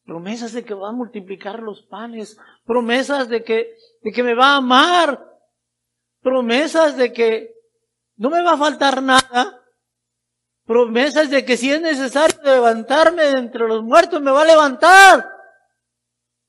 Promesas 0.06 0.54
de 0.54 0.64
que 0.64 0.72
va 0.72 0.88
a 0.88 0.92
multiplicar 0.92 1.60
los 1.60 1.82
panes, 1.82 2.38
promesas 2.64 3.28
de 3.28 3.44
que, 3.44 3.74
de 4.00 4.10
que 4.10 4.22
me 4.22 4.34
va 4.34 4.54
a 4.54 4.56
amar, 4.56 5.22
promesas 6.22 6.96
de 6.96 7.12
que 7.12 7.52
no 8.16 8.30
me 8.30 8.42
va 8.42 8.54
a 8.54 8.56
faltar 8.56 9.02
nada, 9.02 9.62
promesas 10.64 11.28
de 11.28 11.44
que 11.44 11.58
si 11.58 11.70
es 11.70 11.82
necesario 11.82 12.40
levantarme 12.42 13.24
de 13.24 13.38
entre 13.38 13.68
los 13.68 13.82
muertos 13.82 14.22
me 14.22 14.30
va 14.30 14.40
a 14.40 14.46
levantar. 14.46 15.28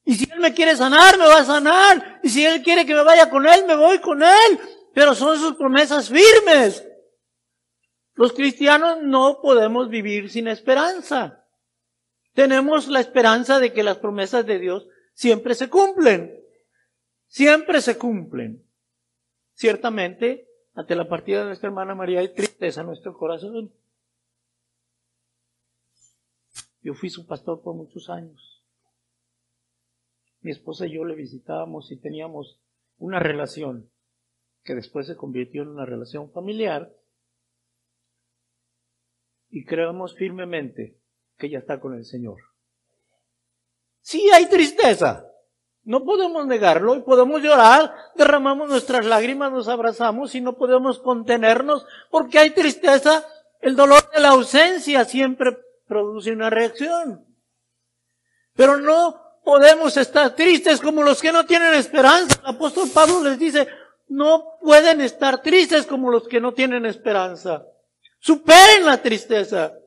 Y 0.06 0.16
si 0.16 0.32
Él 0.32 0.40
me 0.40 0.54
quiere 0.54 0.78
sanar, 0.78 1.18
me 1.18 1.28
va 1.28 1.40
a 1.40 1.46
sanar. 1.46 2.22
Y 2.24 2.30
si 2.30 2.46
Él 2.46 2.64
quiere 2.64 2.86
que 2.86 2.96
me 2.96 3.04
vaya 3.04 3.30
con 3.30 3.46
Él, 3.46 3.66
me 3.68 3.76
voy 3.76 4.00
con 4.00 4.24
Él. 4.24 4.60
Pero 4.94 5.16
son 5.16 5.38
sus 5.38 5.56
promesas 5.56 6.08
firmes. 6.08 6.88
Los 8.16 8.34
cristianos 8.34 9.02
no 9.02 9.40
podemos 9.42 9.90
vivir 9.90 10.30
sin 10.30 10.48
esperanza. 10.48 11.46
Tenemos 12.34 12.88
la 12.88 13.00
esperanza 13.00 13.60
de 13.60 13.74
que 13.74 13.84
las 13.84 13.98
promesas 13.98 14.46
de 14.46 14.60
Dios 14.60 14.88
siempre 15.14 15.56
se 15.56 15.70
cumplen. 15.70 16.40
Siempre 17.28 17.82
se 17.82 17.98
cumplen. 17.98 18.64
Ciertamente, 19.54 20.48
ante 20.74 20.96
la 20.96 21.08
partida 21.08 21.40
de 21.40 21.46
nuestra 21.46 21.70
hermana 21.70 21.96
María 21.96 22.20
hay 22.20 22.34
tristeza 22.34 22.82
en 22.82 22.88
nuestro 22.88 23.18
corazón. 23.18 23.72
Yo 26.82 26.94
fui 26.94 27.10
su 27.10 27.26
pastor 27.26 27.62
por 27.62 27.76
muchos 27.76 28.10
años 28.10 28.54
mi 30.44 30.52
esposa 30.52 30.86
y 30.86 30.94
yo 30.94 31.06
le 31.06 31.16
visitábamos 31.16 31.92
y 31.92 31.98
teníamos 31.98 32.60
una 32.98 33.20
relación 33.20 33.90
que 34.64 34.76
después 34.76 35.08
se 35.08 35.16
convirtió 35.16 35.64
en 35.64 35.70
una 35.70 35.86
relación 35.86 36.32
familiar 36.32 36.94
y 39.54 39.64
creemos 39.66 40.16
firmemente 40.16 40.98
que 41.38 41.46
ella 41.46 41.60
está 41.60 41.80
con 41.80 41.94
el 41.94 42.06
Señor. 42.06 42.38
Sí 44.02 44.28
hay 44.34 44.48
tristeza, 44.48 45.28
no 45.84 46.04
podemos 46.04 46.48
negarlo 46.48 46.96
y 46.96 47.02
podemos 47.02 47.42
llorar, 47.42 47.94
derramamos 48.16 48.68
nuestras 48.68 49.06
lágrimas, 49.06 49.52
nos 49.52 49.68
abrazamos 49.68 50.34
y 50.34 50.42
no 50.42 50.58
podemos 50.58 51.00
contenernos 51.00 51.86
porque 52.10 52.40
hay 52.40 52.50
tristeza. 52.50 53.26
El 53.62 53.76
dolor 53.76 54.10
de 54.12 54.22
la 54.22 54.30
ausencia 54.30 55.06
siempre 55.06 55.56
produce 55.88 56.32
una 56.32 56.50
reacción. 56.50 57.24
Pero 58.56 58.78
no 58.78 59.22
podemos 59.46 59.96
estar 59.98 60.36
tristes 60.36 60.82
como 60.82 61.04
los 61.04 61.22
que 61.22 61.32
no 61.32 61.46
tienen 61.46 61.76
esperanza. 61.76 62.42
Apóstol 62.44 62.90
Pablo 62.92 63.22
les 63.24 63.38
dice, 63.38 63.68
no 64.08 64.58
pueden 64.62 65.00
estar 65.00 65.44
tristes 65.44 65.86
como 65.86 66.10
los 66.10 66.28
que 66.28 66.42
no 66.42 66.54
tienen 66.54 66.88
esperanza. 66.88 67.68
Superen 68.24 68.86
la 68.86 69.02
tristeza. 69.02 69.78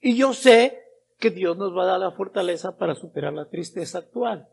Y 0.00 0.16
yo 0.16 0.32
sé 0.34 0.82
que 1.20 1.30
Dios 1.30 1.56
nos 1.56 1.72
va 1.76 1.84
a 1.84 1.92
dar 1.92 2.00
la 2.00 2.10
fortaleza 2.10 2.76
para 2.76 2.96
superar 2.96 3.32
la 3.32 3.48
tristeza 3.48 3.98
actual. 3.98 4.48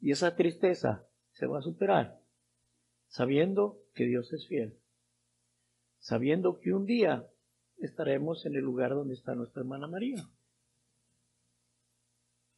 Y 0.00 0.10
esa 0.10 0.34
tristeza 0.34 1.06
se 1.32 1.44
va 1.44 1.58
a 1.58 1.62
superar 1.62 2.18
sabiendo 3.08 3.82
que 3.94 4.04
Dios 4.04 4.32
es 4.32 4.48
fiel. 4.48 4.80
Sabiendo 5.98 6.60
que 6.60 6.72
un 6.72 6.86
día 6.86 7.28
estaremos 7.76 8.46
en 8.46 8.56
el 8.56 8.62
lugar 8.62 8.92
donde 8.92 9.12
está 9.12 9.34
nuestra 9.34 9.60
hermana 9.60 9.86
María. 9.86 10.26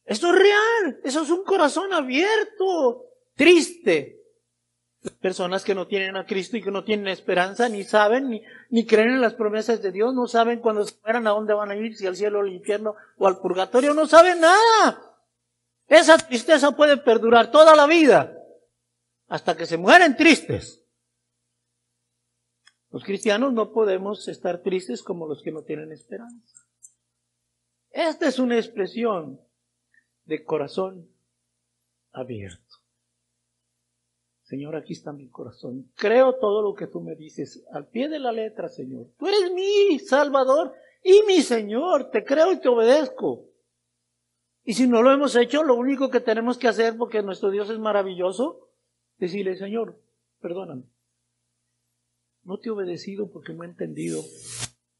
Eso 0.05 0.33
es 0.33 0.39
real, 0.39 1.01
eso 1.03 1.23
es 1.23 1.29
un 1.29 1.43
corazón 1.43 1.91
abierto, 1.91 3.03
triste. 3.35 4.22
Personas 5.23 5.63
que 5.63 5.73
no 5.73 5.87
tienen 5.87 6.17
a 6.17 6.25
Cristo 6.25 6.57
y 6.57 6.61
que 6.61 6.69
no 6.69 6.83
tienen 6.83 7.07
esperanza, 7.07 7.69
ni 7.69 7.85
saben, 7.85 8.41
ni, 8.69 8.85
creen 8.85 9.11
en 9.11 9.21
las 9.21 9.33
promesas 9.33 9.81
de 9.81 9.93
Dios, 9.93 10.13
no 10.13 10.27
saben 10.27 10.59
cuando 10.59 10.83
se 10.83 10.99
mueran 11.01 11.25
a 11.27 11.29
dónde 11.29 11.53
van 11.53 11.71
a 11.71 11.77
ir, 11.77 11.95
si 11.95 12.05
al 12.05 12.17
cielo, 12.17 12.41
al 12.41 12.51
infierno 12.51 12.97
o 13.17 13.25
al 13.25 13.39
purgatorio, 13.39 13.93
no 13.93 14.05
saben 14.05 14.41
nada. 14.41 15.17
Esa 15.87 16.17
tristeza 16.17 16.75
puede 16.75 16.97
perdurar 16.97 17.51
toda 17.51 17.73
la 17.73 17.87
vida, 17.87 18.37
hasta 19.29 19.55
que 19.55 19.65
se 19.65 19.77
mueren 19.77 20.17
tristes. 20.17 20.83
Los 22.89 23.05
cristianos 23.05 23.53
no 23.53 23.71
podemos 23.71 24.27
estar 24.27 24.61
tristes 24.61 25.01
como 25.03 25.25
los 25.25 25.41
que 25.41 25.53
no 25.53 25.63
tienen 25.63 25.93
esperanza. 25.93 26.67
Esta 27.91 28.27
es 28.27 28.39
una 28.39 28.57
expresión 28.57 29.39
de 30.25 30.43
corazón 30.43 31.09
abierto. 32.11 32.62
Señor, 34.43 34.75
aquí 34.75 34.93
está 34.93 35.13
mi 35.13 35.29
corazón. 35.29 35.89
Creo 35.95 36.35
todo 36.35 36.61
lo 36.61 36.75
que 36.75 36.87
tú 36.87 36.99
me 37.01 37.15
dices, 37.15 37.65
al 37.71 37.87
pie 37.87 38.09
de 38.09 38.19
la 38.19 38.31
letra, 38.31 38.67
Señor. 38.67 39.07
Tú 39.17 39.27
eres 39.27 39.51
mi 39.53 39.99
Salvador 39.99 40.73
y 41.01 41.21
mi 41.25 41.41
Señor. 41.41 42.11
Te 42.11 42.25
creo 42.25 42.51
y 42.51 42.59
te 42.59 42.67
obedezco. 42.67 43.45
Y 44.65 44.73
si 44.73 44.87
no 44.87 45.01
lo 45.01 45.11
hemos 45.11 45.35
hecho, 45.35 45.63
lo 45.63 45.75
único 45.75 46.09
que 46.09 46.19
tenemos 46.19 46.57
que 46.57 46.67
hacer, 46.67 46.97
porque 46.97 47.21
nuestro 47.21 47.51
Dios 47.51 47.69
es 47.69 47.79
maravilloso, 47.79 48.69
decirle, 49.17 49.55
Señor, 49.55 49.97
perdóname. 50.41 50.83
No 52.43 52.59
te 52.59 52.67
he 52.67 52.71
obedecido 52.71 53.31
porque 53.31 53.53
no 53.53 53.63
he 53.63 53.67
entendido. 53.67 54.21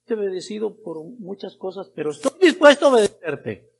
Te 0.06 0.14
he 0.14 0.18
obedecido 0.18 0.82
por 0.82 1.04
muchas 1.04 1.58
cosas, 1.58 1.92
pero 1.94 2.12
estoy 2.12 2.32
dispuesto 2.42 2.86
a 2.86 2.94
obedecerte. 2.94 3.73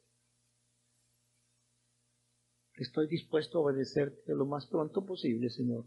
Estoy 2.76 3.08
dispuesto 3.08 3.60
a 3.60 3.62
obedecerte 3.62 4.34
lo 4.34 4.46
más 4.46 4.68
pronto 4.68 5.06
posible, 5.06 5.50
Señor. 5.50 5.86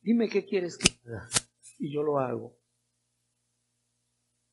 Dime 0.00 0.28
qué 0.28 0.44
quieres 0.44 0.76
que 0.76 0.98
haga 1.06 1.28
y 1.78 1.92
yo 1.92 2.02
lo 2.02 2.18
hago. 2.18 2.58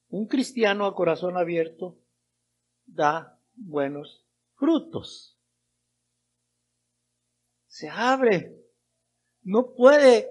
Un 0.10 0.28
cristiano 0.28 0.86
a 0.86 0.96
corazón 0.96 1.38
abierto 1.38 2.00
da 2.86 3.40
buenos 3.54 4.26
frutos. 4.56 5.40
Se 7.68 7.90
abre. 7.90 8.62
No 9.42 9.74
puede, 9.74 10.30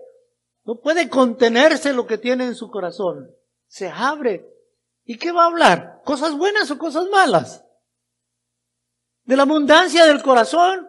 no 0.65 0.81
puede 0.81 1.09
contenerse 1.09 1.93
lo 1.93 2.07
que 2.07 2.19
tiene 2.19 2.47
en 2.47 2.55
su 2.55 2.71
corazón. 2.71 3.31
Se 3.67 3.89
abre. 3.89 4.49
¿Y 5.05 5.19
qué 5.19 5.33
va 5.33 5.45
a 5.45 5.49
hablar? 5.49 6.03
¿Cosas 6.05 6.37
buenas 6.37 6.71
o 6.71 6.79
cosas 6.79 7.09
malas? 7.11 7.64
De 9.25 9.37
la 9.37 9.43
abundancia 9.43 10.05
del 10.05 10.23
corazón, 10.23 10.89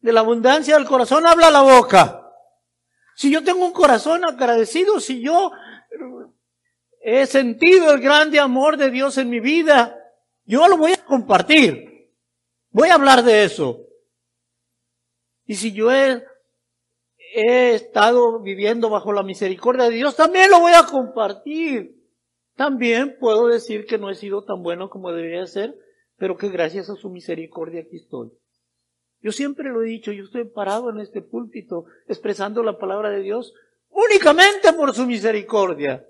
de 0.00 0.12
la 0.12 0.20
abundancia 0.20 0.76
del 0.76 0.86
corazón 0.86 1.26
habla 1.26 1.50
la 1.50 1.62
boca. 1.62 2.32
Si 3.16 3.30
yo 3.30 3.44
tengo 3.44 3.64
un 3.66 3.72
corazón 3.72 4.24
agradecido, 4.24 5.00
si 5.00 5.20
yo 5.20 5.50
he 7.02 7.26
sentido 7.26 7.92
el 7.92 8.00
grande 8.00 8.38
amor 8.38 8.76
de 8.76 8.90
Dios 8.90 9.18
en 9.18 9.28
mi 9.28 9.40
vida, 9.40 9.96
yo 10.44 10.66
lo 10.68 10.76
voy 10.76 10.92
a 10.92 11.04
compartir. 11.04 12.10
Voy 12.70 12.88
a 12.88 12.94
hablar 12.94 13.22
de 13.22 13.44
eso. 13.44 13.86
Y 15.44 15.56
si 15.56 15.72
yo 15.72 15.92
he, 15.92 16.24
he 17.34 17.74
estado 17.74 18.40
viviendo 18.40 18.88
bajo 18.88 19.12
la 19.12 19.22
misericordia 19.22 19.84
de 19.84 19.96
Dios, 19.96 20.14
también 20.14 20.50
lo 20.50 20.60
voy 20.60 20.72
a 20.72 20.84
compartir. 20.84 21.96
También 22.54 23.16
puedo 23.18 23.48
decir 23.48 23.86
que 23.86 23.98
no 23.98 24.10
he 24.10 24.14
sido 24.14 24.44
tan 24.44 24.62
bueno 24.62 24.90
como 24.90 25.12
debería 25.12 25.46
ser, 25.46 25.74
pero 26.20 26.36
que 26.36 26.50
gracias 26.50 26.90
a 26.90 26.96
su 26.96 27.08
misericordia 27.08 27.80
aquí 27.80 27.96
estoy. 27.96 28.30
Yo 29.22 29.32
siempre 29.32 29.70
lo 29.70 29.82
he 29.82 29.86
dicho, 29.86 30.12
yo 30.12 30.24
estoy 30.24 30.44
parado 30.44 30.90
en 30.90 31.00
este 31.00 31.22
púlpito 31.22 31.86
expresando 32.08 32.62
la 32.62 32.78
palabra 32.78 33.08
de 33.08 33.22
Dios 33.22 33.54
únicamente 33.88 34.74
por 34.74 34.94
su 34.94 35.06
misericordia. 35.06 36.06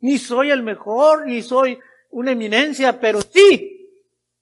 Ni 0.00 0.18
soy 0.18 0.50
el 0.50 0.64
mejor, 0.64 1.28
ni 1.28 1.42
soy 1.42 1.78
una 2.10 2.32
eminencia, 2.32 2.98
pero 2.98 3.20
sí 3.20 3.88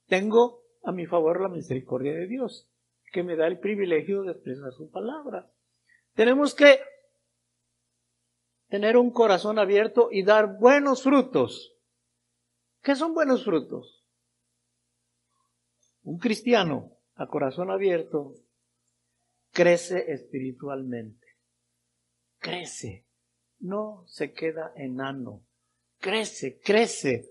tengo 0.07 0.63
a 0.83 0.91
mi 0.91 1.05
favor 1.05 1.41
la 1.41 1.49
misericordia 1.49 2.13
de 2.13 2.25
Dios, 2.25 2.67
que 3.13 3.21
me 3.21 3.35
da 3.35 3.45
el 3.45 3.59
privilegio 3.59 4.23
de 4.23 4.31
expresar 4.31 4.73
su 4.73 4.89
palabra. 4.89 5.47
Tenemos 6.15 6.55
que 6.55 6.79
tener 8.67 8.97
un 8.97 9.11
corazón 9.11 9.59
abierto 9.59 10.09
y 10.11 10.23
dar 10.23 10.57
buenos 10.57 11.03
frutos. 11.03 11.77
¿Qué 12.81 12.95
son 12.95 13.13
buenos 13.13 13.45
frutos? 13.45 13.96
Un 16.07 16.19
cristiano 16.19 16.97
a 17.15 17.27
corazón 17.27 17.69
abierto 17.69 18.33
crece 19.51 20.09
espiritualmente. 20.13 21.27
Crece. 22.39 23.05
No 23.59 24.05
se 24.07 24.31
queda 24.31 24.71
enano. 24.77 25.45
Crece, 25.99 26.61
crece. 26.61 27.29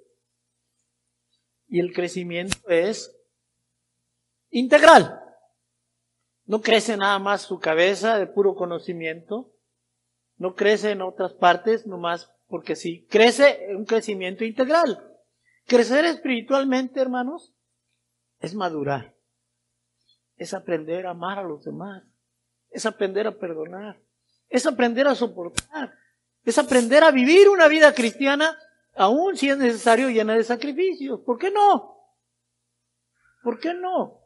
Y 1.69 1.81
el 1.81 1.95
crecimiento 1.95 2.69
es 2.69 3.19
integral. 4.51 5.23
No 6.45 6.61
crece 6.61 6.99
nada 6.99 7.19
más 7.19 7.41
su 7.41 7.59
cabeza 7.59 8.19
de 8.19 8.27
puro 8.27 8.55
conocimiento. 8.57 9.55
No 10.37 10.55
crece 10.55 10.91
en 10.91 11.01
otras 11.01 11.33
partes 11.33 11.87
nomás 11.87 12.31
porque 12.47 12.77
sí. 12.77 13.07
Crece 13.09 13.69
un 13.75 13.87
crecimiento 13.87 14.45
integral. 14.45 15.19
Crecer 15.65 16.05
espiritualmente, 16.05 17.01
hermanos, 17.01 17.56
es 18.41 18.55
madurar, 18.55 19.15
es 20.37 20.55
aprender 20.55 21.07
a 21.07 21.11
amar 21.11 21.39
a 21.39 21.43
los 21.43 21.65
demás, 21.65 22.05
es 22.71 22.87
aprender 22.87 23.27
a 23.27 23.39
perdonar, 23.39 24.01
es 24.49 24.67
aprender 24.67 25.07
a 25.09 25.15
soportar, 25.15 25.95
es 26.45 26.59
aprender 26.59 27.03
a 27.03 27.11
vivir 27.11 27.49
una 27.49 27.69
vida 27.69 27.95
cristiana 27.95 28.57
aun 28.95 29.37
si 29.37 29.51
es 29.51 29.59
necesario 29.59 30.09
llena 30.09 30.35
de 30.35 30.45
sacrificios. 30.45 31.21
¿Por 31.21 31.39
qué 31.39 31.51
no? 31.51 31.97
¿Por 33.43 33.61
qué 33.61 33.75
no? 33.75 34.21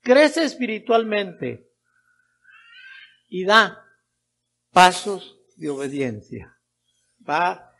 Crece 0.00 0.44
espiritualmente 0.44 1.70
y 3.28 3.44
da 3.44 3.84
pasos 4.72 5.38
de 5.56 5.70
obediencia. 5.70 6.58
Va 7.28 7.72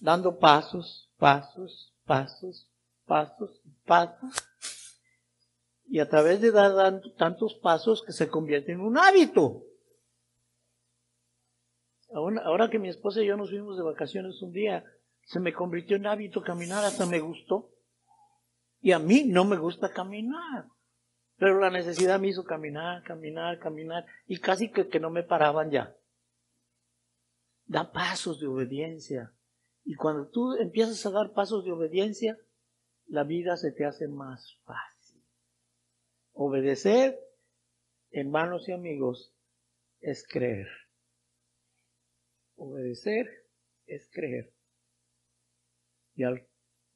dando 0.00 0.38
pasos, 0.38 1.10
pasos, 1.16 1.94
pasos, 2.04 2.69
pasos, 3.10 3.60
pasos, 3.86 4.36
y 5.88 5.98
a 5.98 6.08
través 6.08 6.40
de 6.40 6.52
dar 6.52 7.02
tantos 7.18 7.56
pasos 7.56 8.04
que 8.06 8.12
se 8.12 8.28
convierte 8.28 8.70
en 8.70 8.80
un 8.80 8.96
hábito. 8.96 9.64
Ahora, 12.12 12.70
que 12.70 12.78
mi 12.78 12.88
esposa 12.88 13.20
y 13.20 13.26
yo 13.26 13.36
nos 13.36 13.50
fuimos 13.50 13.76
de 13.76 13.82
vacaciones 13.82 14.40
un 14.42 14.52
día, 14.52 14.84
se 15.24 15.40
me 15.40 15.52
convirtió 15.52 15.96
en 15.96 16.06
hábito 16.06 16.40
caminar, 16.40 16.84
hasta 16.84 17.04
me 17.04 17.18
gustó. 17.18 17.72
Y 18.80 18.92
a 18.92 19.00
mí 19.00 19.24
no 19.24 19.44
me 19.44 19.56
gusta 19.56 19.92
caminar. 19.92 20.68
Pero 21.36 21.58
la 21.58 21.70
necesidad 21.70 22.20
me 22.20 22.28
hizo 22.28 22.44
caminar, 22.44 23.02
caminar, 23.02 23.58
caminar, 23.58 24.06
y 24.28 24.38
casi 24.38 24.70
que, 24.70 24.86
que 24.86 25.00
no 25.00 25.10
me 25.10 25.24
paraban 25.24 25.72
ya. 25.72 25.96
Da 27.64 27.90
pasos 27.90 28.38
de 28.38 28.46
obediencia. 28.46 29.34
Y 29.84 29.96
cuando 29.96 30.28
tú 30.28 30.54
empiezas 30.54 31.04
a 31.06 31.10
dar 31.10 31.32
pasos 31.32 31.64
de 31.64 31.72
obediencia, 31.72 32.38
la 33.10 33.24
vida 33.24 33.56
se 33.56 33.72
te 33.72 33.84
hace 33.84 34.06
más 34.06 34.56
fácil. 34.64 35.20
Obedecer, 36.32 37.18
hermanos 38.12 38.68
y 38.68 38.72
amigos, 38.72 39.34
es 40.00 40.26
creer. 40.26 40.68
Obedecer 42.56 43.26
es 43.86 44.08
creer. 44.12 44.54
Y 46.14 46.22
al, 46.22 46.46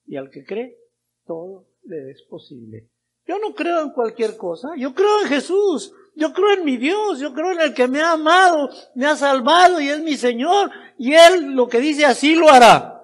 y 0.07 0.16
al 0.16 0.31
que 0.31 0.44
cree, 0.44 0.79
todo 1.27 1.66
le 1.83 2.12
es 2.12 2.22
posible. 2.22 2.90
Yo 3.27 3.38
no 3.38 3.55
creo 3.55 3.83
en 3.83 3.90
cualquier 3.90 4.37
cosa, 4.37 4.68
yo 4.77 4.94
creo 4.94 5.22
en 5.22 5.29
Jesús, 5.29 5.94
yo 6.14 6.33
creo 6.33 6.53
en 6.53 6.64
mi 6.64 6.77
Dios, 6.77 7.18
yo 7.18 7.33
creo 7.33 7.53
en 7.53 7.61
el 7.61 7.74
que 7.74 7.88
me 7.88 8.00
ha 8.00 8.12
amado, 8.12 8.68
me 8.94 9.07
ha 9.07 9.16
salvado 9.16 9.81
y 9.81 9.88
es 9.88 10.00
mi 10.00 10.16
Señor, 10.16 10.70
y 10.96 11.14
Él 11.14 11.55
lo 11.55 11.68
que 11.68 11.81
dice 11.81 12.05
así 12.05 12.37
lo 12.37 12.50
hará. 12.50 13.03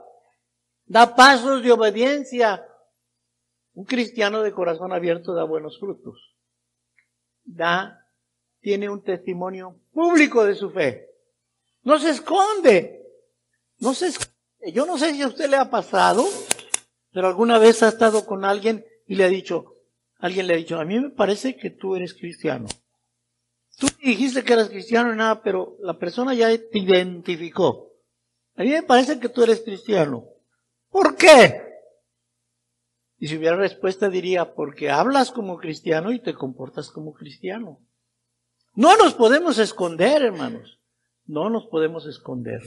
Da 0.85 1.17
pasos 1.17 1.63
de 1.63 1.73
obediencia 1.73 2.70
un 3.81 3.87
cristiano 3.87 4.43
de 4.43 4.53
corazón 4.53 4.93
abierto 4.93 5.33
da 5.33 5.45
buenos 5.45 5.81
frutos. 5.81 6.37
Da, 7.45 8.07
tiene 8.61 8.91
un 8.91 9.03
testimonio 9.03 9.81
público 9.95 10.45
de 10.45 10.55
su 10.55 10.71
fe. 10.71 11.09
No 11.83 11.99
se 11.99 12.11
esconde. 12.11 13.01
No 13.79 13.95
se 13.95 14.09
esconde. 14.09 14.35
Yo 14.75 14.85
no 14.85 14.99
sé 14.99 15.15
si 15.15 15.23
a 15.23 15.29
usted 15.29 15.49
le 15.49 15.57
ha 15.57 15.71
pasado, 15.71 16.27
pero 17.11 17.29
alguna 17.29 17.59
vez 17.59 17.83
ha 17.83 17.89
estado 17.89 18.27
con 18.27 18.45
alguien 18.45 18.85
y 19.07 19.15
le 19.15 19.25
ha 19.25 19.29
dicho, 19.29 19.77
alguien 20.19 20.47
le 20.47 20.53
ha 20.53 20.59
dicho, 20.59 20.79
a 20.79 20.85
mí 20.85 21.01
me 21.01 21.09
parece 21.09 21.57
que 21.57 21.71
tú 21.71 21.97
eres 21.97 22.13
cristiano. 22.13 22.67
Tú 23.79 23.87
dijiste 24.03 24.45
que 24.45 24.53
eras 24.53 24.69
cristiano 24.69 25.11
y 25.15 25.17
nada, 25.17 25.43
pero 25.43 25.79
la 25.81 25.99
persona 25.99 26.35
ya 26.35 26.49
te 26.49 26.79
identificó. 26.79 27.95
A 28.57 28.63
mí 28.63 28.73
me 28.73 28.83
parece 28.83 29.19
que 29.19 29.31
tú 29.31 29.43
eres 29.43 29.63
cristiano. 29.63 30.27
¿Por 30.91 31.17
qué? 31.17 31.70
Y 33.21 33.29
si 33.29 33.37
hubiera 33.37 33.55
respuesta 33.55 34.09
diría, 34.09 34.55
porque 34.55 34.91
hablas 34.91 35.31
como 35.31 35.59
cristiano 35.59 36.11
y 36.11 36.21
te 36.21 36.35
comportas 36.35 36.91
como 36.91 37.13
cristiano. 37.13 37.79
No 38.75 38.97
nos 38.97 39.13
podemos 39.13 39.59
esconder, 39.59 40.23
hermanos. 40.23 40.81
No 41.27 41.51
nos 41.51 41.67
podemos 41.67 42.07
esconder. 42.07 42.63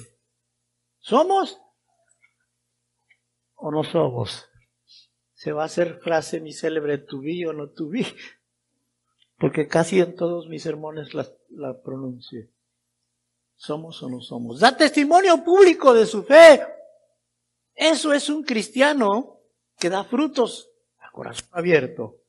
¿Somos 1.00 1.60
o 3.56 3.72
no 3.72 3.84
somos? 3.84 4.48
Se 5.34 5.52
va 5.52 5.64
a 5.64 5.66
hacer 5.66 6.00
frase 6.02 6.40
mi 6.40 6.54
célebre 6.54 7.00
tu 7.00 7.22
vi 7.22 7.44
o 7.46 7.52
no 7.52 7.72
tu 7.72 7.90
vi, 7.90 8.06
porque 9.40 9.68
casi 9.68 10.00
en 10.00 10.16
todos 10.16 10.48
mis 10.48 10.62
sermones 10.62 11.16
la, 11.16 11.28
la. 11.50 11.76
¿Somos 13.56 14.04
o 14.04 14.10
no 14.10 14.22
somos? 14.22 14.60
Da 14.60 14.78
testimonio 14.78 15.44
público 15.44 15.96
de 15.96 16.06
su 16.06 16.24
fe. 16.24 16.64
Eso 17.74 18.14
es 18.14 18.30
un 18.30 18.44
cristiano 18.44 19.43
que 19.84 19.90
da 19.90 20.06
frutos 20.06 20.72
a 20.98 21.12
corazón 21.12 21.50
abierto. 21.52 22.24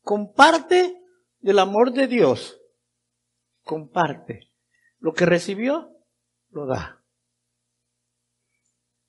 Comparte 0.00 1.04
del 1.38 1.58
amor 1.58 1.92
de 1.92 2.06
Dios 2.06 2.58
comparte. 3.62 4.48
Lo 4.98 5.12
que 5.12 5.26
recibió, 5.26 5.94
lo 6.48 6.64
da. 6.64 7.04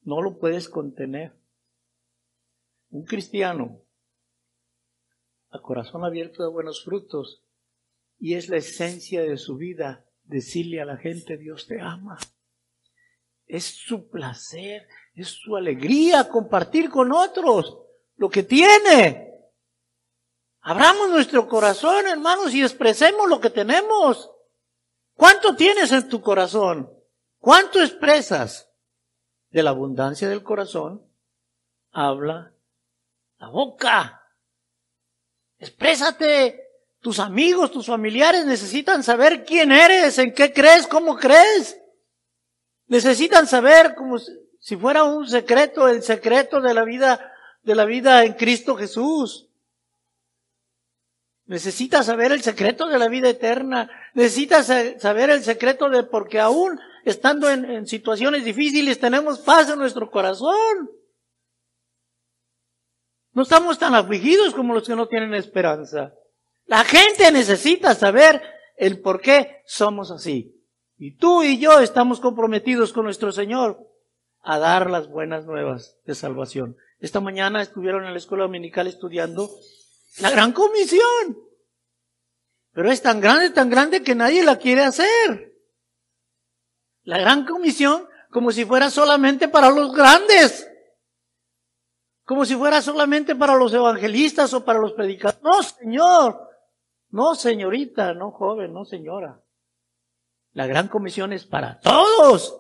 No 0.02 0.22
lo 0.22 0.40
puedes 0.40 0.68
contener. 0.68 1.32
Un 2.90 3.06
cristiano 3.06 3.80
a 5.50 5.62
corazón 5.62 6.04
abierto 6.04 6.44
de 6.44 6.50
buenos 6.50 6.84
frutos 6.84 7.46
y 8.20 8.34
es 8.34 8.50
la 8.50 8.58
esencia 8.58 9.22
de 9.22 9.38
su 9.38 9.56
vida 9.56 10.06
decirle 10.26 10.82
a 10.82 10.86
la 10.86 10.98
gente 10.98 11.38
Dios 11.38 11.66
te 11.66 11.80
ama. 11.80 12.18
Es 13.46 13.66
su 13.66 14.10
placer, 14.10 14.88
es 15.16 15.30
su 15.30 15.56
alegría 15.56 16.30
compartir 16.30 16.90
con 16.90 17.12
otros 17.12 17.78
lo 18.18 18.30
que 18.30 18.44
tiene. 18.44 19.34
Abramos 20.62 21.10
nuestro 21.10 21.48
corazón, 21.48 22.08
hermanos, 22.08 22.54
y 22.54 22.62
expresemos 22.62 23.28
lo 23.28 23.42
que 23.42 23.50
tenemos. 23.50 24.32
¿Cuánto 25.16 25.56
tienes 25.56 25.92
en 25.92 26.08
tu 26.08 26.22
corazón? 26.22 26.90
¿Cuánto 27.40 27.82
expresas? 27.82 28.70
De 29.50 29.62
la 29.62 29.72
abundancia 29.72 30.30
del 30.30 30.42
corazón 30.42 31.06
habla 31.92 32.54
la 33.38 33.50
boca. 33.50 34.24
Exprésate. 35.60 36.62
Tus 37.00 37.20
amigos, 37.20 37.70
tus 37.72 37.88
familiares 37.88 38.46
necesitan 38.46 39.04
saber 39.04 39.44
quién 39.44 39.74
eres, 39.74 40.18
en 40.18 40.34
qué 40.34 40.54
crees, 40.54 40.88
cómo 40.88 41.18
crees. 41.18 41.78
Necesitan 42.88 43.48
saber 43.48 43.96
como 43.96 44.18
si 44.18 44.78
fuera 44.78 45.04
un 45.04 45.28
secreto, 45.28 45.88
el 45.88 46.04
secreto 46.04 46.62
de 46.62 46.74
la 46.74 46.84
vida, 46.84 47.34
de 47.64 47.76
la 47.76 47.86
vida 47.86 48.24
en 48.24 48.34
Cristo 48.34 48.76
Jesús. 48.76 49.50
Necesitas 51.46 52.06
saber 52.06 52.32
el 52.32 52.42
secreto 52.42 52.88
de 52.88 52.98
la 52.98 53.10
vida 53.10 53.30
eterna. 53.30 53.90
Necesitas 54.14 54.68
saber 55.02 55.30
el 55.30 55.44
secreto 55.44 55.90
de 55.90 56.04
porque 56.04 56.40
aún 56.40 56.80
estando 57.04 57.50
en, 57.50 57.66
en 57.66 57.88
situaciones 57.88 58.46
difíciles 58.46 59.00
tenemos 59.00 59.40
paz 59.40 59.70
en 59.70 59.80
nuestro 59.80 60.10
corazón. 60.10 60.90
No 63.34 63.42
estamos 63.42 63.78
tan 63.78 63.96
afligidos 63.96 64.54
como 64.54 64.74
los 64.74 64.88
que 64.88 64.96
no 64.96 65.08
tienen 65.08 65.34
esperanza. 65.34 66.14
La 66.66 66.84
gente 66.84 67.32
necesita 67.32 67.96
saber 67.96 68.42
el 68.78 69.02
por 69.02 69.20
qué 69.20 69.62
somos 69.66 70.12
así. 70.12 70.63
Y 70.98 71.18
tú 71.18 71.44
y 71.44 71.60
yo 71.60 71.80
estamos 71.80 72.20
comprometidos 72.20 72.94
con 72.94 73.06
nuestro 73.06 73.32
Señor 73.32 73.80
a 74.42 74.60
dar 74.60 74.90
las 74.90 75.10
buenas 75.10 75.46
nuevas 75.46 75.98
de 76.06 76.16
salvación. 76.16 76.78
Esta 77.00 77.20
mañana 77.20 77.62
estuvieron 77.62 78.06
en 78.06 78.12
la 78.12 78.18
escuela 78.18 78.44
dominical 78.44 78.88
estudiando 78.88 79.50
la 80.20 80.30
gran 80.30 80.52
comisión. 80.52 81.38
Pero 82.72 82.92
es 82.92 83.02
tan 83.02 83.22
grande, 83.22 83.50
tan 83.50 83.70
grande 83.70 84.04
que 84.04 84.16
nadie 84.16 84.44
la 84.44 84.58
quiere 84.58 84.84
hacer. 84.84 85.54
La 87.04 87.18
gran 87.18 87.46
comisión 87.46 88.08
como 88.30 88.52
si 88.52 88.66
fuera 88.66 88.90
solamente 88.90 89.48
para 89.48 89.70
los 89.70 89.94
grandes 89.94 90.68
como 92.26 92.46
si 92.46 92.56
fuera 92.56 92.82
solamente 92.82 93.36
para 93.36 93.56
los 93.56 93.74
evangelistas 93.74 94.54
o 94.54 94.64
para 94.64 94.80
los 94.80 94.94
predicadores. 94.94 95.44
No, 95.44 95.62
señor. 95.62 96.50
No, 97.10 97.36
señorita, 97.36 98.14
no 98.14 98.32
joven, 98.32 98.74
no 98.74 98.86
señora. 98.86 99.42
La 100.54 100.68
gran 100.68 100.88
comisión 100.88 101.34
es 101.34 101.46
para 101.46 101.80
todos. 101.80 102.60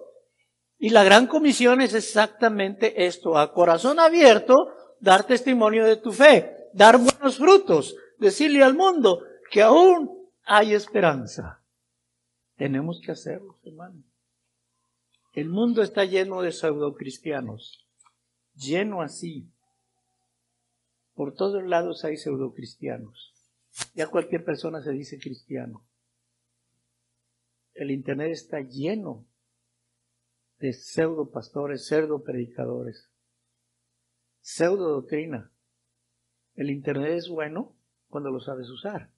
Y 0.77 0.89
la 0.89 1.03
gran 1.03 1.27
comisión 1.27 1.81
es 1.81 1.93
exactamente 1.93 3.05
esto, 3.05 3.37
a 3.37 3.53
corazón 3.53 3.99
abierto, 3.99 4.73
dar 4.99 5.25
testimonio 5.25 5.85
de 5.85 5.97
tu 5.97 6.11
fe, 6.11 6.69
dar 6.73 6.97
buenos 6.97 7.37
frutos, 7.37 7.95
decirle 8.19 8.63
al 8.63 8.73
mundo 8.73 9.23
que 9.49 9.61
aún 9.61 10.29
hay 10.43 10.73
esperanza. 10.73 11.61
Tenemos 12.57 12.99
que 12.99 13.11
hacerlo, 13.11 13.59
hermano. 13.63 14.03
El 15.33 15.49
mundo 15.49 15.81
está 15.81 16.05
lleno 16.05 16.41
de 16.41 16.51
pseudocristianos, 16.51 17.87
lleno 18.55 19.01
así. 19.01 19.47
Por 21.15 21.33
todos 21.33 21.63
lados 21.63 22.03
hay 22.03 22.17
pseudocristianos. 22.17 23.33
Ya 23.95 24.07
cualquier 24.07 24.43
persona 24.43 24.81
se 24.81 24.91
dice 24.91 25.17
cristiano. 25.17 25.83
El 27.73 27.91
Internet 27.91 28.31
está 28.31 28.61
lleno 28.61 29.25
de 30.59 30.73
pseudo 30.73 31.31
pastores, 31.31 31.85
pseudo 31.87 32.23
predicadores, 32.23 33.11
pseudo 34.41 34.89
doctrina. 34.89 35.51
El 36.55 36.69
Internet 36.69 37.13
es 37.13 37.29
bueno 37.29 37.75
cuando 38.07 38.29
lo 38.29 38.39
sabes 38.39 38.69
usar, 38.69 39.09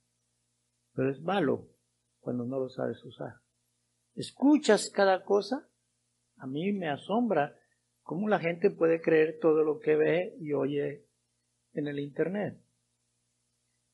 pero 0.94 1.12
es 1.12 1.22
malo 1.22 1.68
cuando 2.22 2.46
no 2.46 2.60
lo 2.60 2.70
sabes 2.70 3.04
usar. 3.04 3.42
Escuchas 4.16 4.90
cada 4.90 5.24
cosa. 5.24 5.68
A 6.38 6.48
mí 6.48 6.72
me 6.72 6.90
asombra 6.90 7.60
cómo 8.04 8.30
la 8.30 8.40
gente 8.40 8.72
puede 8.72 9.02
creer 9.02 9.40
todo 9.42 9.64
lo 9.64 9.80
que 9.80 9.96
ve 9.96 10.36
y 10.40 10.54
oye 10.54 11.06
en 11.74 11.88
el 11.88 12.00
Internet. 12.00 12.58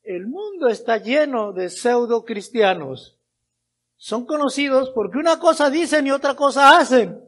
El 0.04 0.28
mundo 0.28 0.68
está 0.68 0.98
lleno 0.98 1.54
de 1.54 1.70
pseudo 1.70 2.24
cristianos. 2.24 3.21
Son 4.02 4.26
conocidos 4.26 4.90
porque 4.96 5.20
una 5.20 5.38
cosa 5.38 5.70
dicen 5.70 6.08
y 6.08 6.12
otra 6.12 6.36
cosa 6.36 6.80
hacen. 6.80 7.24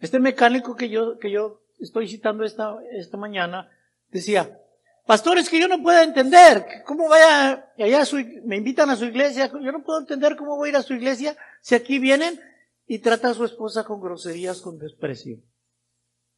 Este 0.00 0.18
mecánico 0.18 0.74
que 0.74 0.88
yo, 0.88 1.16
que 1.20 1.30
yo 1.30 1.62
estoy 1.78 2.08
citando 2.08 2.42
esta, 2.42 2.76
esta 2.90 3.16
mañana 3.16 3.70
decía, 4.08 4.60
pastores 5.06 5.48
que 5.48 5.60
yo 5.60 5.68
no 5.68 5.80
puedo 5.80 6.02
entender, 6.02 6.82
cómo 6.84 7.08
vaya, 7.08 7.72
allá 7.78 8.04
su, 8.04 8.16
me 8.46 8.56
invitan 8.56 8.90
a 8.90 8.96
su 8.96 9.04
iglesia, 9.04 9.46
yo 9.46 9.70
no 9.70 9.84
puedo 9.84 10.00
entender 10.00 10.34
cómo 10.34 10.56
voy 10.56 10.70
a 10.70 10.70
ir 10.70 10.76
a 10.76 10.82
su 10.82 10.94
iglesia 10.94 11.36
si 11.60 11.76
aquí 11.76 12.00
vienen 12.00 12.40
y 12.88 12.98
trata 12.98 13.30
a 13.30 13.34
su 13.34 13.44
esposa 13.44 13.84
con 13.84 14.00
groserías, 14.00 14.60
con 14.60 14.76
desprecio. 14.76 15.38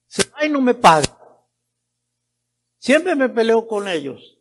Se 0.09 0.29
va 0.29 0.45
y 0.45 0.51
no 0.51 0.61
me 0.61 0.75
paga. 0.75 1.09
Siempre 2.77 3.17
me 3.17 3.31
peleo 3.31 3.67
con 3.67 3.89
ellos. 3.89 4.39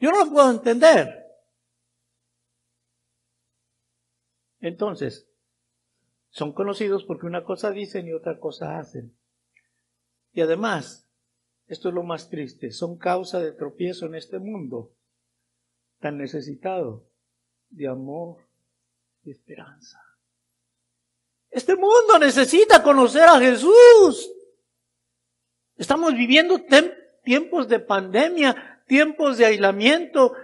Yo 0.00 0.10
no 0.10 0.24
lo 0.24 0.30
puedo 0.32 0.50
entender. 0.50 1.27
Entonces, 4.60 5.28
son 6.30 6.52
conocidos 6.52 7.04
porque 7.04 7.26
una 7.26 7.44
cosa 7.44 7.70
dicen 7.70 8.06
y 8.08 8.12
otra 8.12 8.38
cosa 8.38 8.78
hacen. 8.78 9.16
Y 10.32 10.40
además, 10.40 11.08
esto 11.66 11.88
es 11.88 11.94
lo 11.94 12.02
más 12.02 12.30
triste, 12.30 12.70
son 12.70 12.96
causa 12.98 13.40
de 13.40 13.52
tropiezo 13.52 14.06
en 14.06 14.14
este 14.14 14.38
mundo 14.38 14.92
tan 16.00 16.16
necesitado 16.18 17.06
de 17.70 17.88
amor 17.88 18.38
y 19.24 19.30
esperanza. 19.30 20.00
Este 21.50 21.74
mundo 21.74 22.18
necesita 22.20 22.82
conocer 22.82 23.24
a 23.24 23.38
Jesús. 23.38 24.32
Estamos 25.76 26.14
viviendo 26.14 26.60
tiempos 27.24 27.68
de 27.68 27.80
pandemia, 27.80 28.82
tiempos 28.86 29.38
de 29.38 29.46
aislamiento, 29.46 30.34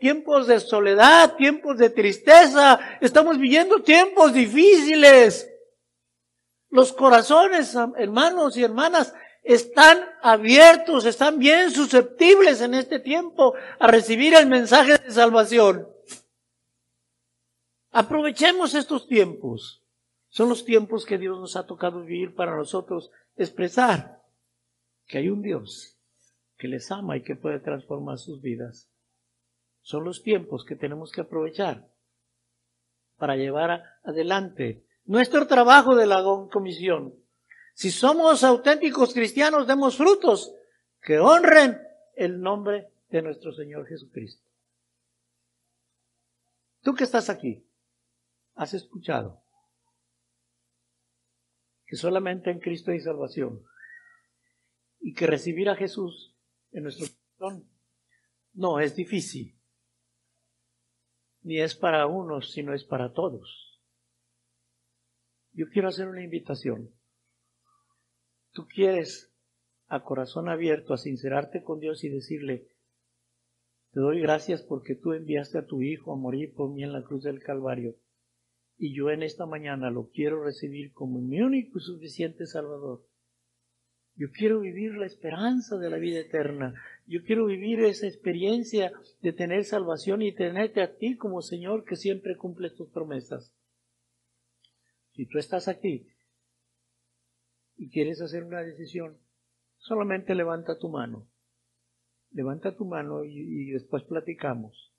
tiempos 0.00 0.46
de 0.46 0.60
soledad, 0.60 1.36
tiempos 1.36 1.78
de 1.78 1.90
tristeza. 1.90 2.78
Estamos 3.00 3.38
viviendo 3.38 3.82
tiempos 3.82 4.32
difíciles. 4.32 5.50
Los 6.70 6.92
corazones, 6.92 7.76
hermanos 7.96 8.56
y 8.56 8.64
hermanas, 8.64 9.14
están 9.42 9.98
abiertos, 10.22 11.06
están 11.06 11.38
bien 11.38 11.70
susceptibles 11.70 12.60
en 12.60 12.74
este 12.74 12.98
tiempo 12.98 13.54
a 13.78 13.86
recibir 13.86 14.34
el 14.34 14.46
mensaje 14.46 14.98
de 14.98 15.10
salvación. 15.10 15.88
Aprovechemos 17.92 18.74
estos 18.74 19.06
tiempos. 19.06 19.82
Son 20.28 20.48
los 20.48 20.64
tiempos 20.64 21.06
que 21.06 21.16
Dios 21.16 21.38
nos 21.38 21.56
ha 21.56 21.66
tocado 21.66 22.02
vivir 22.02 22.34
para 22.34 22.56
nosotros 22.56 23.10
expresar 23.36 24.22
que 25.06 25.18
hay 25.18 25.28
un 25.30 25.40
Dios 25.40 25.96
que 26.58 26.68
les 26.68 26.90
ama 26.90 27.16
y 27.16 27.22
que 27.22 27.36
puede 27.36 27.60
transformar 27.60 28.18
sus 28.18 28.42
vidas. 28.42 28.90
Son 29.86 30.02
los 30.02 30.24
tiempos 30.24 30.64
que 30.64 30.74
tenemos 30.74 31.12
que 31.12 31.20
aprovechar 31.20 31.88
para 33.18 33.36
llevar 33.36 33.84
adelante 34.02 34.84
nuestro 35.04 35.46
trabajo 35.46 35.94
de 35.94 36.06
la 36.06 36.24
comisión. 36.50 37.14
Si 37.72 37.92
somos 37.92 38.42
auténticos 38.42 39.14
cristianos, 39.14 39.68
demos 39.68 39.96
frutos 39.96 40.52
que 41.00 41.20
honren 41.20 41.80
el 42.16 42.40
nombre 42.40 42.88
de 43.10 43.22
nuestro 43.22 43.52
Señor 43.52 43.86
Jesucristo. 43.86 44.42
Tú 46.82 46.92
que 46.92 47.04
estás 47.04 47.30
aquí, 47.30 47.64
has 48.56 48.74
escuchado 48.74 49.40
que 51.86 51.94
solamente 51.94 52.50
en 52.50 52.58
Cristo 52.58 52.90
hay 52.90 52.98
salvación 52.98 53.62
y 54.98 55.14
que 55.14 55.28
recibir 55.28 55.68
a 55.68 55.76
Jesús 55.76 56.34
en 56.72 56.82
nuestro 56.82 57.06
corazón. 57.38 57.70
No, 58.52 58.80
es 58.80 58.96
difícil. 58.96 59.55
Ni 61.46 61.60
es 61.60 61.76
para 61.76 62.08
unos, 62.08 62.50
sino 62.50 62.74
es 62.74 62.82
para 62.82 63.12
todos. 63.12 63.80
Yo 65.52 65.66
quiero 65.68 65.86
hacer 65.86 66.08
una 66.08 66.24
invitación. 66.24 66.90
Tú 68.50 68.66
quieres 68.66 69.32
a 69.86 70.02
corazón 70.02 70.48
abierto 70.48 70.92
a 70.92 70.98
sincerarte 70.98 71.62
con 71.62 71.78
Dios 71.78 72.02
y 72.02 72.08
decirle, 72.08 72.66
Te 73.92 74.00
doy 74.00 74.20
gracias 74.22 74.64
porque 74.64 74.96
tú 74.96 75.12
enviaste 75.12 75.58
a 75.58 75.66
tu 75.66 75.82
Hijo 75.82 76.12
a 76.12 76.16
morir 76.16 76.52
por 76.52 76.72
mí 76.72 76.82
en 76.82 76.92
la 76.92 77.04
cruz 77.04 77.22
del 77.22 77.40
Calvario. 77.40 77.94
Y 78.76 78.92
yo 78.92 79.10
en 79.10 79.22
esta 79.22 79.46
mañana 79.46 79.88
lo 79.92 80.10
quiero 80.10 80.42
recibir 80.42 80.92
como 80.94 81.20
mi 81.20 81.40
único 81.42 81.78
y 81.78 81.80
suficiente 81.80 82.46
Salvador. 82.46 83.06
Yo 84.16 84.32
quiero 84.32 84.58
vivir 84.58 84.96
la 84.96 85.06
esperanza 85.06 85.78
de 85.78 85.90
la 85.90 85.98
vida 85.98 86.18
eterna. 86.18 86.74
Yo 87.06 87.22
quiero 87.22 87.46
vivir 87.46 87.80
esa 87.80 88.08
experiencia 88.08 88.92
de 89.22 89.32
tener 89.32 89.64
salvación 89.64 90.22
y 90.22 90.34
tenerte 90.34 90.82
a 90.82 90.96
ti 90.96 91.16
como 91.16 91.40
Señor 91.40 91.84
que 91.84 91.94
siempre 91.94 92.36
cumple 92.36 92.70
tus 92.70 92.88
promesas. 92.90 93.54
Si 95.12 95.24
tú 95.26 95.38
estás 95.38 95.68
aquí 95.68 96.08
y 97.76 97.90
quieres 97.90 98.20
hacer 98.20 98.42
una 98.42 98.62
decisión, 98.62 99.18
solamente 99.78 100.34
levanta 100.34 100.78
tu 100.78 100.88
mano. 100.88 101.28
Levanta 102.32 102.76
tu 102.76 102.84
mano 102.84 103.24
y, 103.24 103.70
después 103.70 104.02
platicamos. 104.02 104.92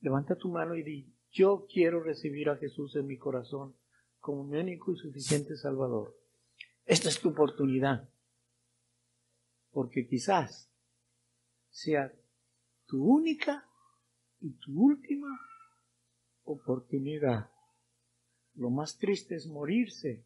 Levanta 0.00 0.36
tu 0.36 0.50
mano 0.50 0.74
y 0.74 0.82
di, 0.82 1.14
yo 1.30 1.66
quiero 1.72 2.02
recibir 2.02 2.50
a 2.50 2.56
Jesús 2.56 2.94
en 2.96 3.06
mi 3.06 3.16
corazón 3.16 3.74
como 4.18 4.44
mi 4.44 4.58
único 4.58 4.92
y 4.92 4.96
suficiente 4.96 5.56
Salvador. 5.56 6.14
Esta 6.84 7.08
es 7.08 7.20
tu 7.20 7.30
oportunidad. 7.30 8.08
Porque 9.70 10.06
quizás 10.06 10.69
sea 11.70 12.12
tu 12.86 13.04
única 13.04 13.66
y 14.40 14.52
tu 14.52 14.80
última 14.82 15.28
oportunidad. 16.44 17.50
Lo 18.54 18.70
más 18.70 18.98
triste 18.98 19.36
es 19.36 19.46
morirse 19.46 20.24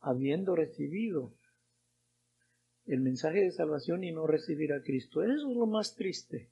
habiendo 0.00 0.54
recibido 0.54 1.34
el 2.86 3.00
mensaje 3.00 3.40
de 3.40 3.52
salvación 3.52 4.02
y 4.02 4.12
no 4.12 4.26
recibir 4.26 4.72
a 4.72 4.82
Cristo. 4.82 5.22
Eso 5.22 5.50
es 5.50 5.56
lo 5.56 5.66
más 5.66 5.94
triste. 5.94 6.50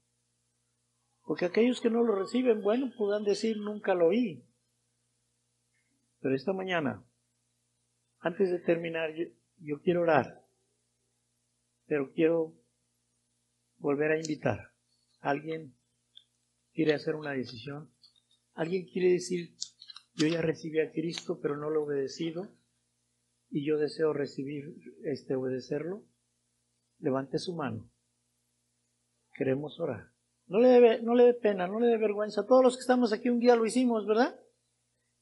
Porque 1.25 1.47
aquellos 1.47 1.81
que 1.81 1.91
no 1.91 2.05
lo 2.05 2.15
reciben, 2.15 2.63
bueno, 2.63 2.93
puedan 2.97 3.25
decir 3.25 3.57
nunca 3.57 3.95
lo 3.95 4.09
oí. 4.09 4.45
Pero 6.21 6.35
esta 6.35 6.53
mañana, 6.53 7.05
antes 8.21 8.51
de 8.51 8.59
terminar, 8.59 9.13
yo, 9.59 9.81
quiero 9.81 10.03
orar. 10.03 10.45
Pero 11.87 12.13
quiero 12.13 12.53
volver 13.87 14.11
a 14.11 14.19
invitar. 14.19 14.73
¿Alguien 15.21 15.77
quiere 16.73 16.93
hacer 16.95 17.15
una 17.15 17.31
decisión? 17.31 17.89
¿Alguien 18.55 18.85
quiere 18.85 19.13
decir, 19.13 19.55
yo 20.15 20.27
ya 20.27 20.43
recibí 20.43 20.81
a 20.81 20.91
Cristo, 20.91 21.39
pero 21.41 21.57
no 21.57 21.71
lo 21.71 21.81
he 21.81 21.85
obedecido? 21.85 22.49
Y 23.49 23.65
yo 23.65 23.79
deseo 23.79 24.13
recibir, 24.13 24.75
este, 25.05 25.37
obedecerlo. 25.37 26.03
Levante 26.99 27.39
su 27.39 27.55
mano. 27.55 27.89
Queremos 29.35 29.79
orar. 29.79 30.11
No 30.49 30.59
le, 30.59 30.69
debe, 30.69 31.03
no 31.03 31.15
le 31.15 31.23
dé 31.23 31.35
pena, 31.35 31.69
no 31.69 31.79
le 31.79 31.87
dé 31.87 31.97
vergüenza. 31.97 32.45
Todos 32.45 32.65
los 32.65 32.77
que 32.77 32.81
estamos 32.81 33.13
aquí 33.13 33.29
un 33.29 33.39
día 33.39 33.55
lo 33.55 33.67
hicimos, 33.67 34.05
¿verdad? 34.05 34.37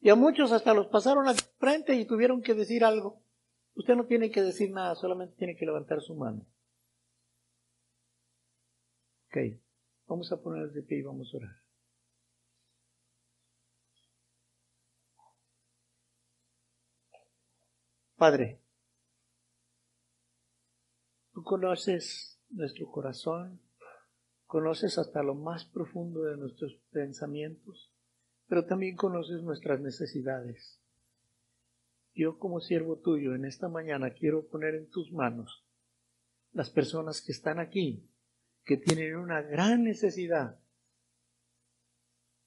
Y 0.01 0.09
a 0.09 0.15
muchos 0.15 0.53
hasta 0.53 0.73
los 0.73 0.87
pasaron 0.87 1.29
al 1.29 1.37
frente 1.59 1.97
y 1.97 2.07
tuvieron 2.07 2.41
que 2.41 2.55
decir 2.55 2.83
algo. 2.83 3.21
Usted 3.75 3.95
no 3.95 4.07
tiene 4.07 4.31
que 4.31 4.41
decir 4.41 4.71
nada, 4.71 4.95
solamente 4.95 5.37
tiene 5.37 5.55
que 5.55 5.67
levantar 5.67 6.01
su 6.01 6.15
mano. 6.15 6.47
Ok, 9.35 9.41
vamos 10.07 10.31
a 10.31 10.41
poner 10.41 10.71
de 10.71 10.81
pie 10.81 10.99
y 10.99 11.03
vamos 11.03 11.35
a 11.35 11.39
orar. 11.39 11.57
Padre, 18.17 18.61
Tú 21.33 21.43
conoces 21.43 22.41
nuestro 22.51 22.89
corazón, 22.93 23.61
conoces 24.47 24.99
hasta 24.99 25.25
lo 25.25 25.35
más 25.35 25.65
profundo 25.65 26.23
de 26.23 26.37
nuestros 26.37 26.77
pensamientos, 26.93 27.91
pero 28.47 28.67
también 28.67 28.95
conoces 28.95 29.43
nuestras 29.43 29.81
necesidades. 29.81 30.81
Yo 32.15 32.39
como 32.39 32.61
siervo 32.61 33.01
tuyo 33.01 33.35
en 33.35 33.47
esta 33.47 33.69
mañana 33.69 34.11
quiero 34.11 34.47
poner 34.47 34.77
en 34.77 34.89
tus 34.89 35.11
manos 35.11 35.65
las 36.53 36.71
personas 36.71 37.21
que 37.21 37.33
están 37.33 37.59
aquí, 37.59 38.09
que 38.65 38.77
tienen 38.77 39.17
una 39.17 39.43
gran 39.43 39.85
necesidad. 39.85 40.59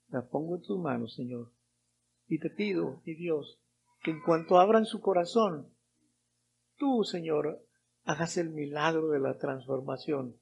La 0.10 0.28
pongo 0.28 0.56
en 0.56 0.62
tus 0.62 0.80
manos, 0.80 1.14
Señor, 1.16 1.52
y 2.28 2.40
te 2.40 2.50
pido, 2.50 3.02
mi 3.06 3.14
Dios, 3.14 3.60
que 4.04 4.12
en 4.12 4.22
cuanto 4.22 4.60
abran 4.60 4.86
su 4.86 5.02
corazón, 5.02 5.74
tú, 6.78 7.04
Señor, 7.04 7.64
hagas 8.04 8.38
el 8.38 8.50
milagro 8.50 9.10
de 9.10 9.20
la 9.20 9.38
transformación. 9.38 10.40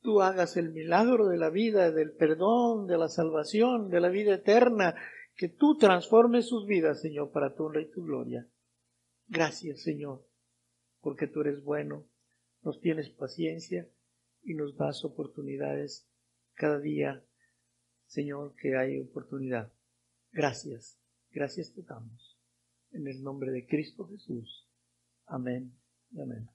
Tú 0.00 0.20
hagas 0.20 0.56
el 0.56 0.72
milagro 0.72 1.28
de 1.28 1.38
la 1.38 1.50
vida, 1.50 1.90
del 1.90 2.12
perdón, 2.12 2.86
de 2.86 2.98
la 2.98 3.08
salvación, 3.08 3.90
de 3.90 4.00
la 4.00 4.08
vida 4.08 4.34
eterna, 4.34 4.94
que 5.36 5.48
tú 5.48 5.76
transformes 5.78 6.46
sus 6.46 6.66
vidas, 6.66 7.00
Señor, 7.00 7.30
para 7.30 7.54
tu 7.54 7.64
honra 7.64 7.80
y 7.80 7.90
tu 7.90 8.04
gloria. 8.04 8.46
Gracias, 9.28 9.82
Señor, 9.82 10.26
porque 11.00 11.26
tú 11.26 11.40
eres 11.40 11.62
bueno, 11.62 12.06
nos 12.62 12.80
tienes 12.80 13.10
paciencia 13.10 13.88
y 14.44 14.54
nos 14.54 14.76
das 14.76 15.04
oportunidades 15.04 16.06
cada 16.54 16.78
día, 16.78 17.24
Señor, 18.06 18.54
que 18.56 18.76
hay 18.76 19.00
oportunidad. 19.00 19.72
Gracias, 20.32 21.00
gracias 21.30 21.72
te 21.72 21.82
damos. 21.82 22.38
En 22.92 23.08
el 23.08 23.22
nombre 23.22 23.50
de 23.50 23.66
Cristo 23.66 24.06
Jesús. 24.06 24.68
Amén 25.26 25.72
y 26.12 26.20
amén. 26.20 26.53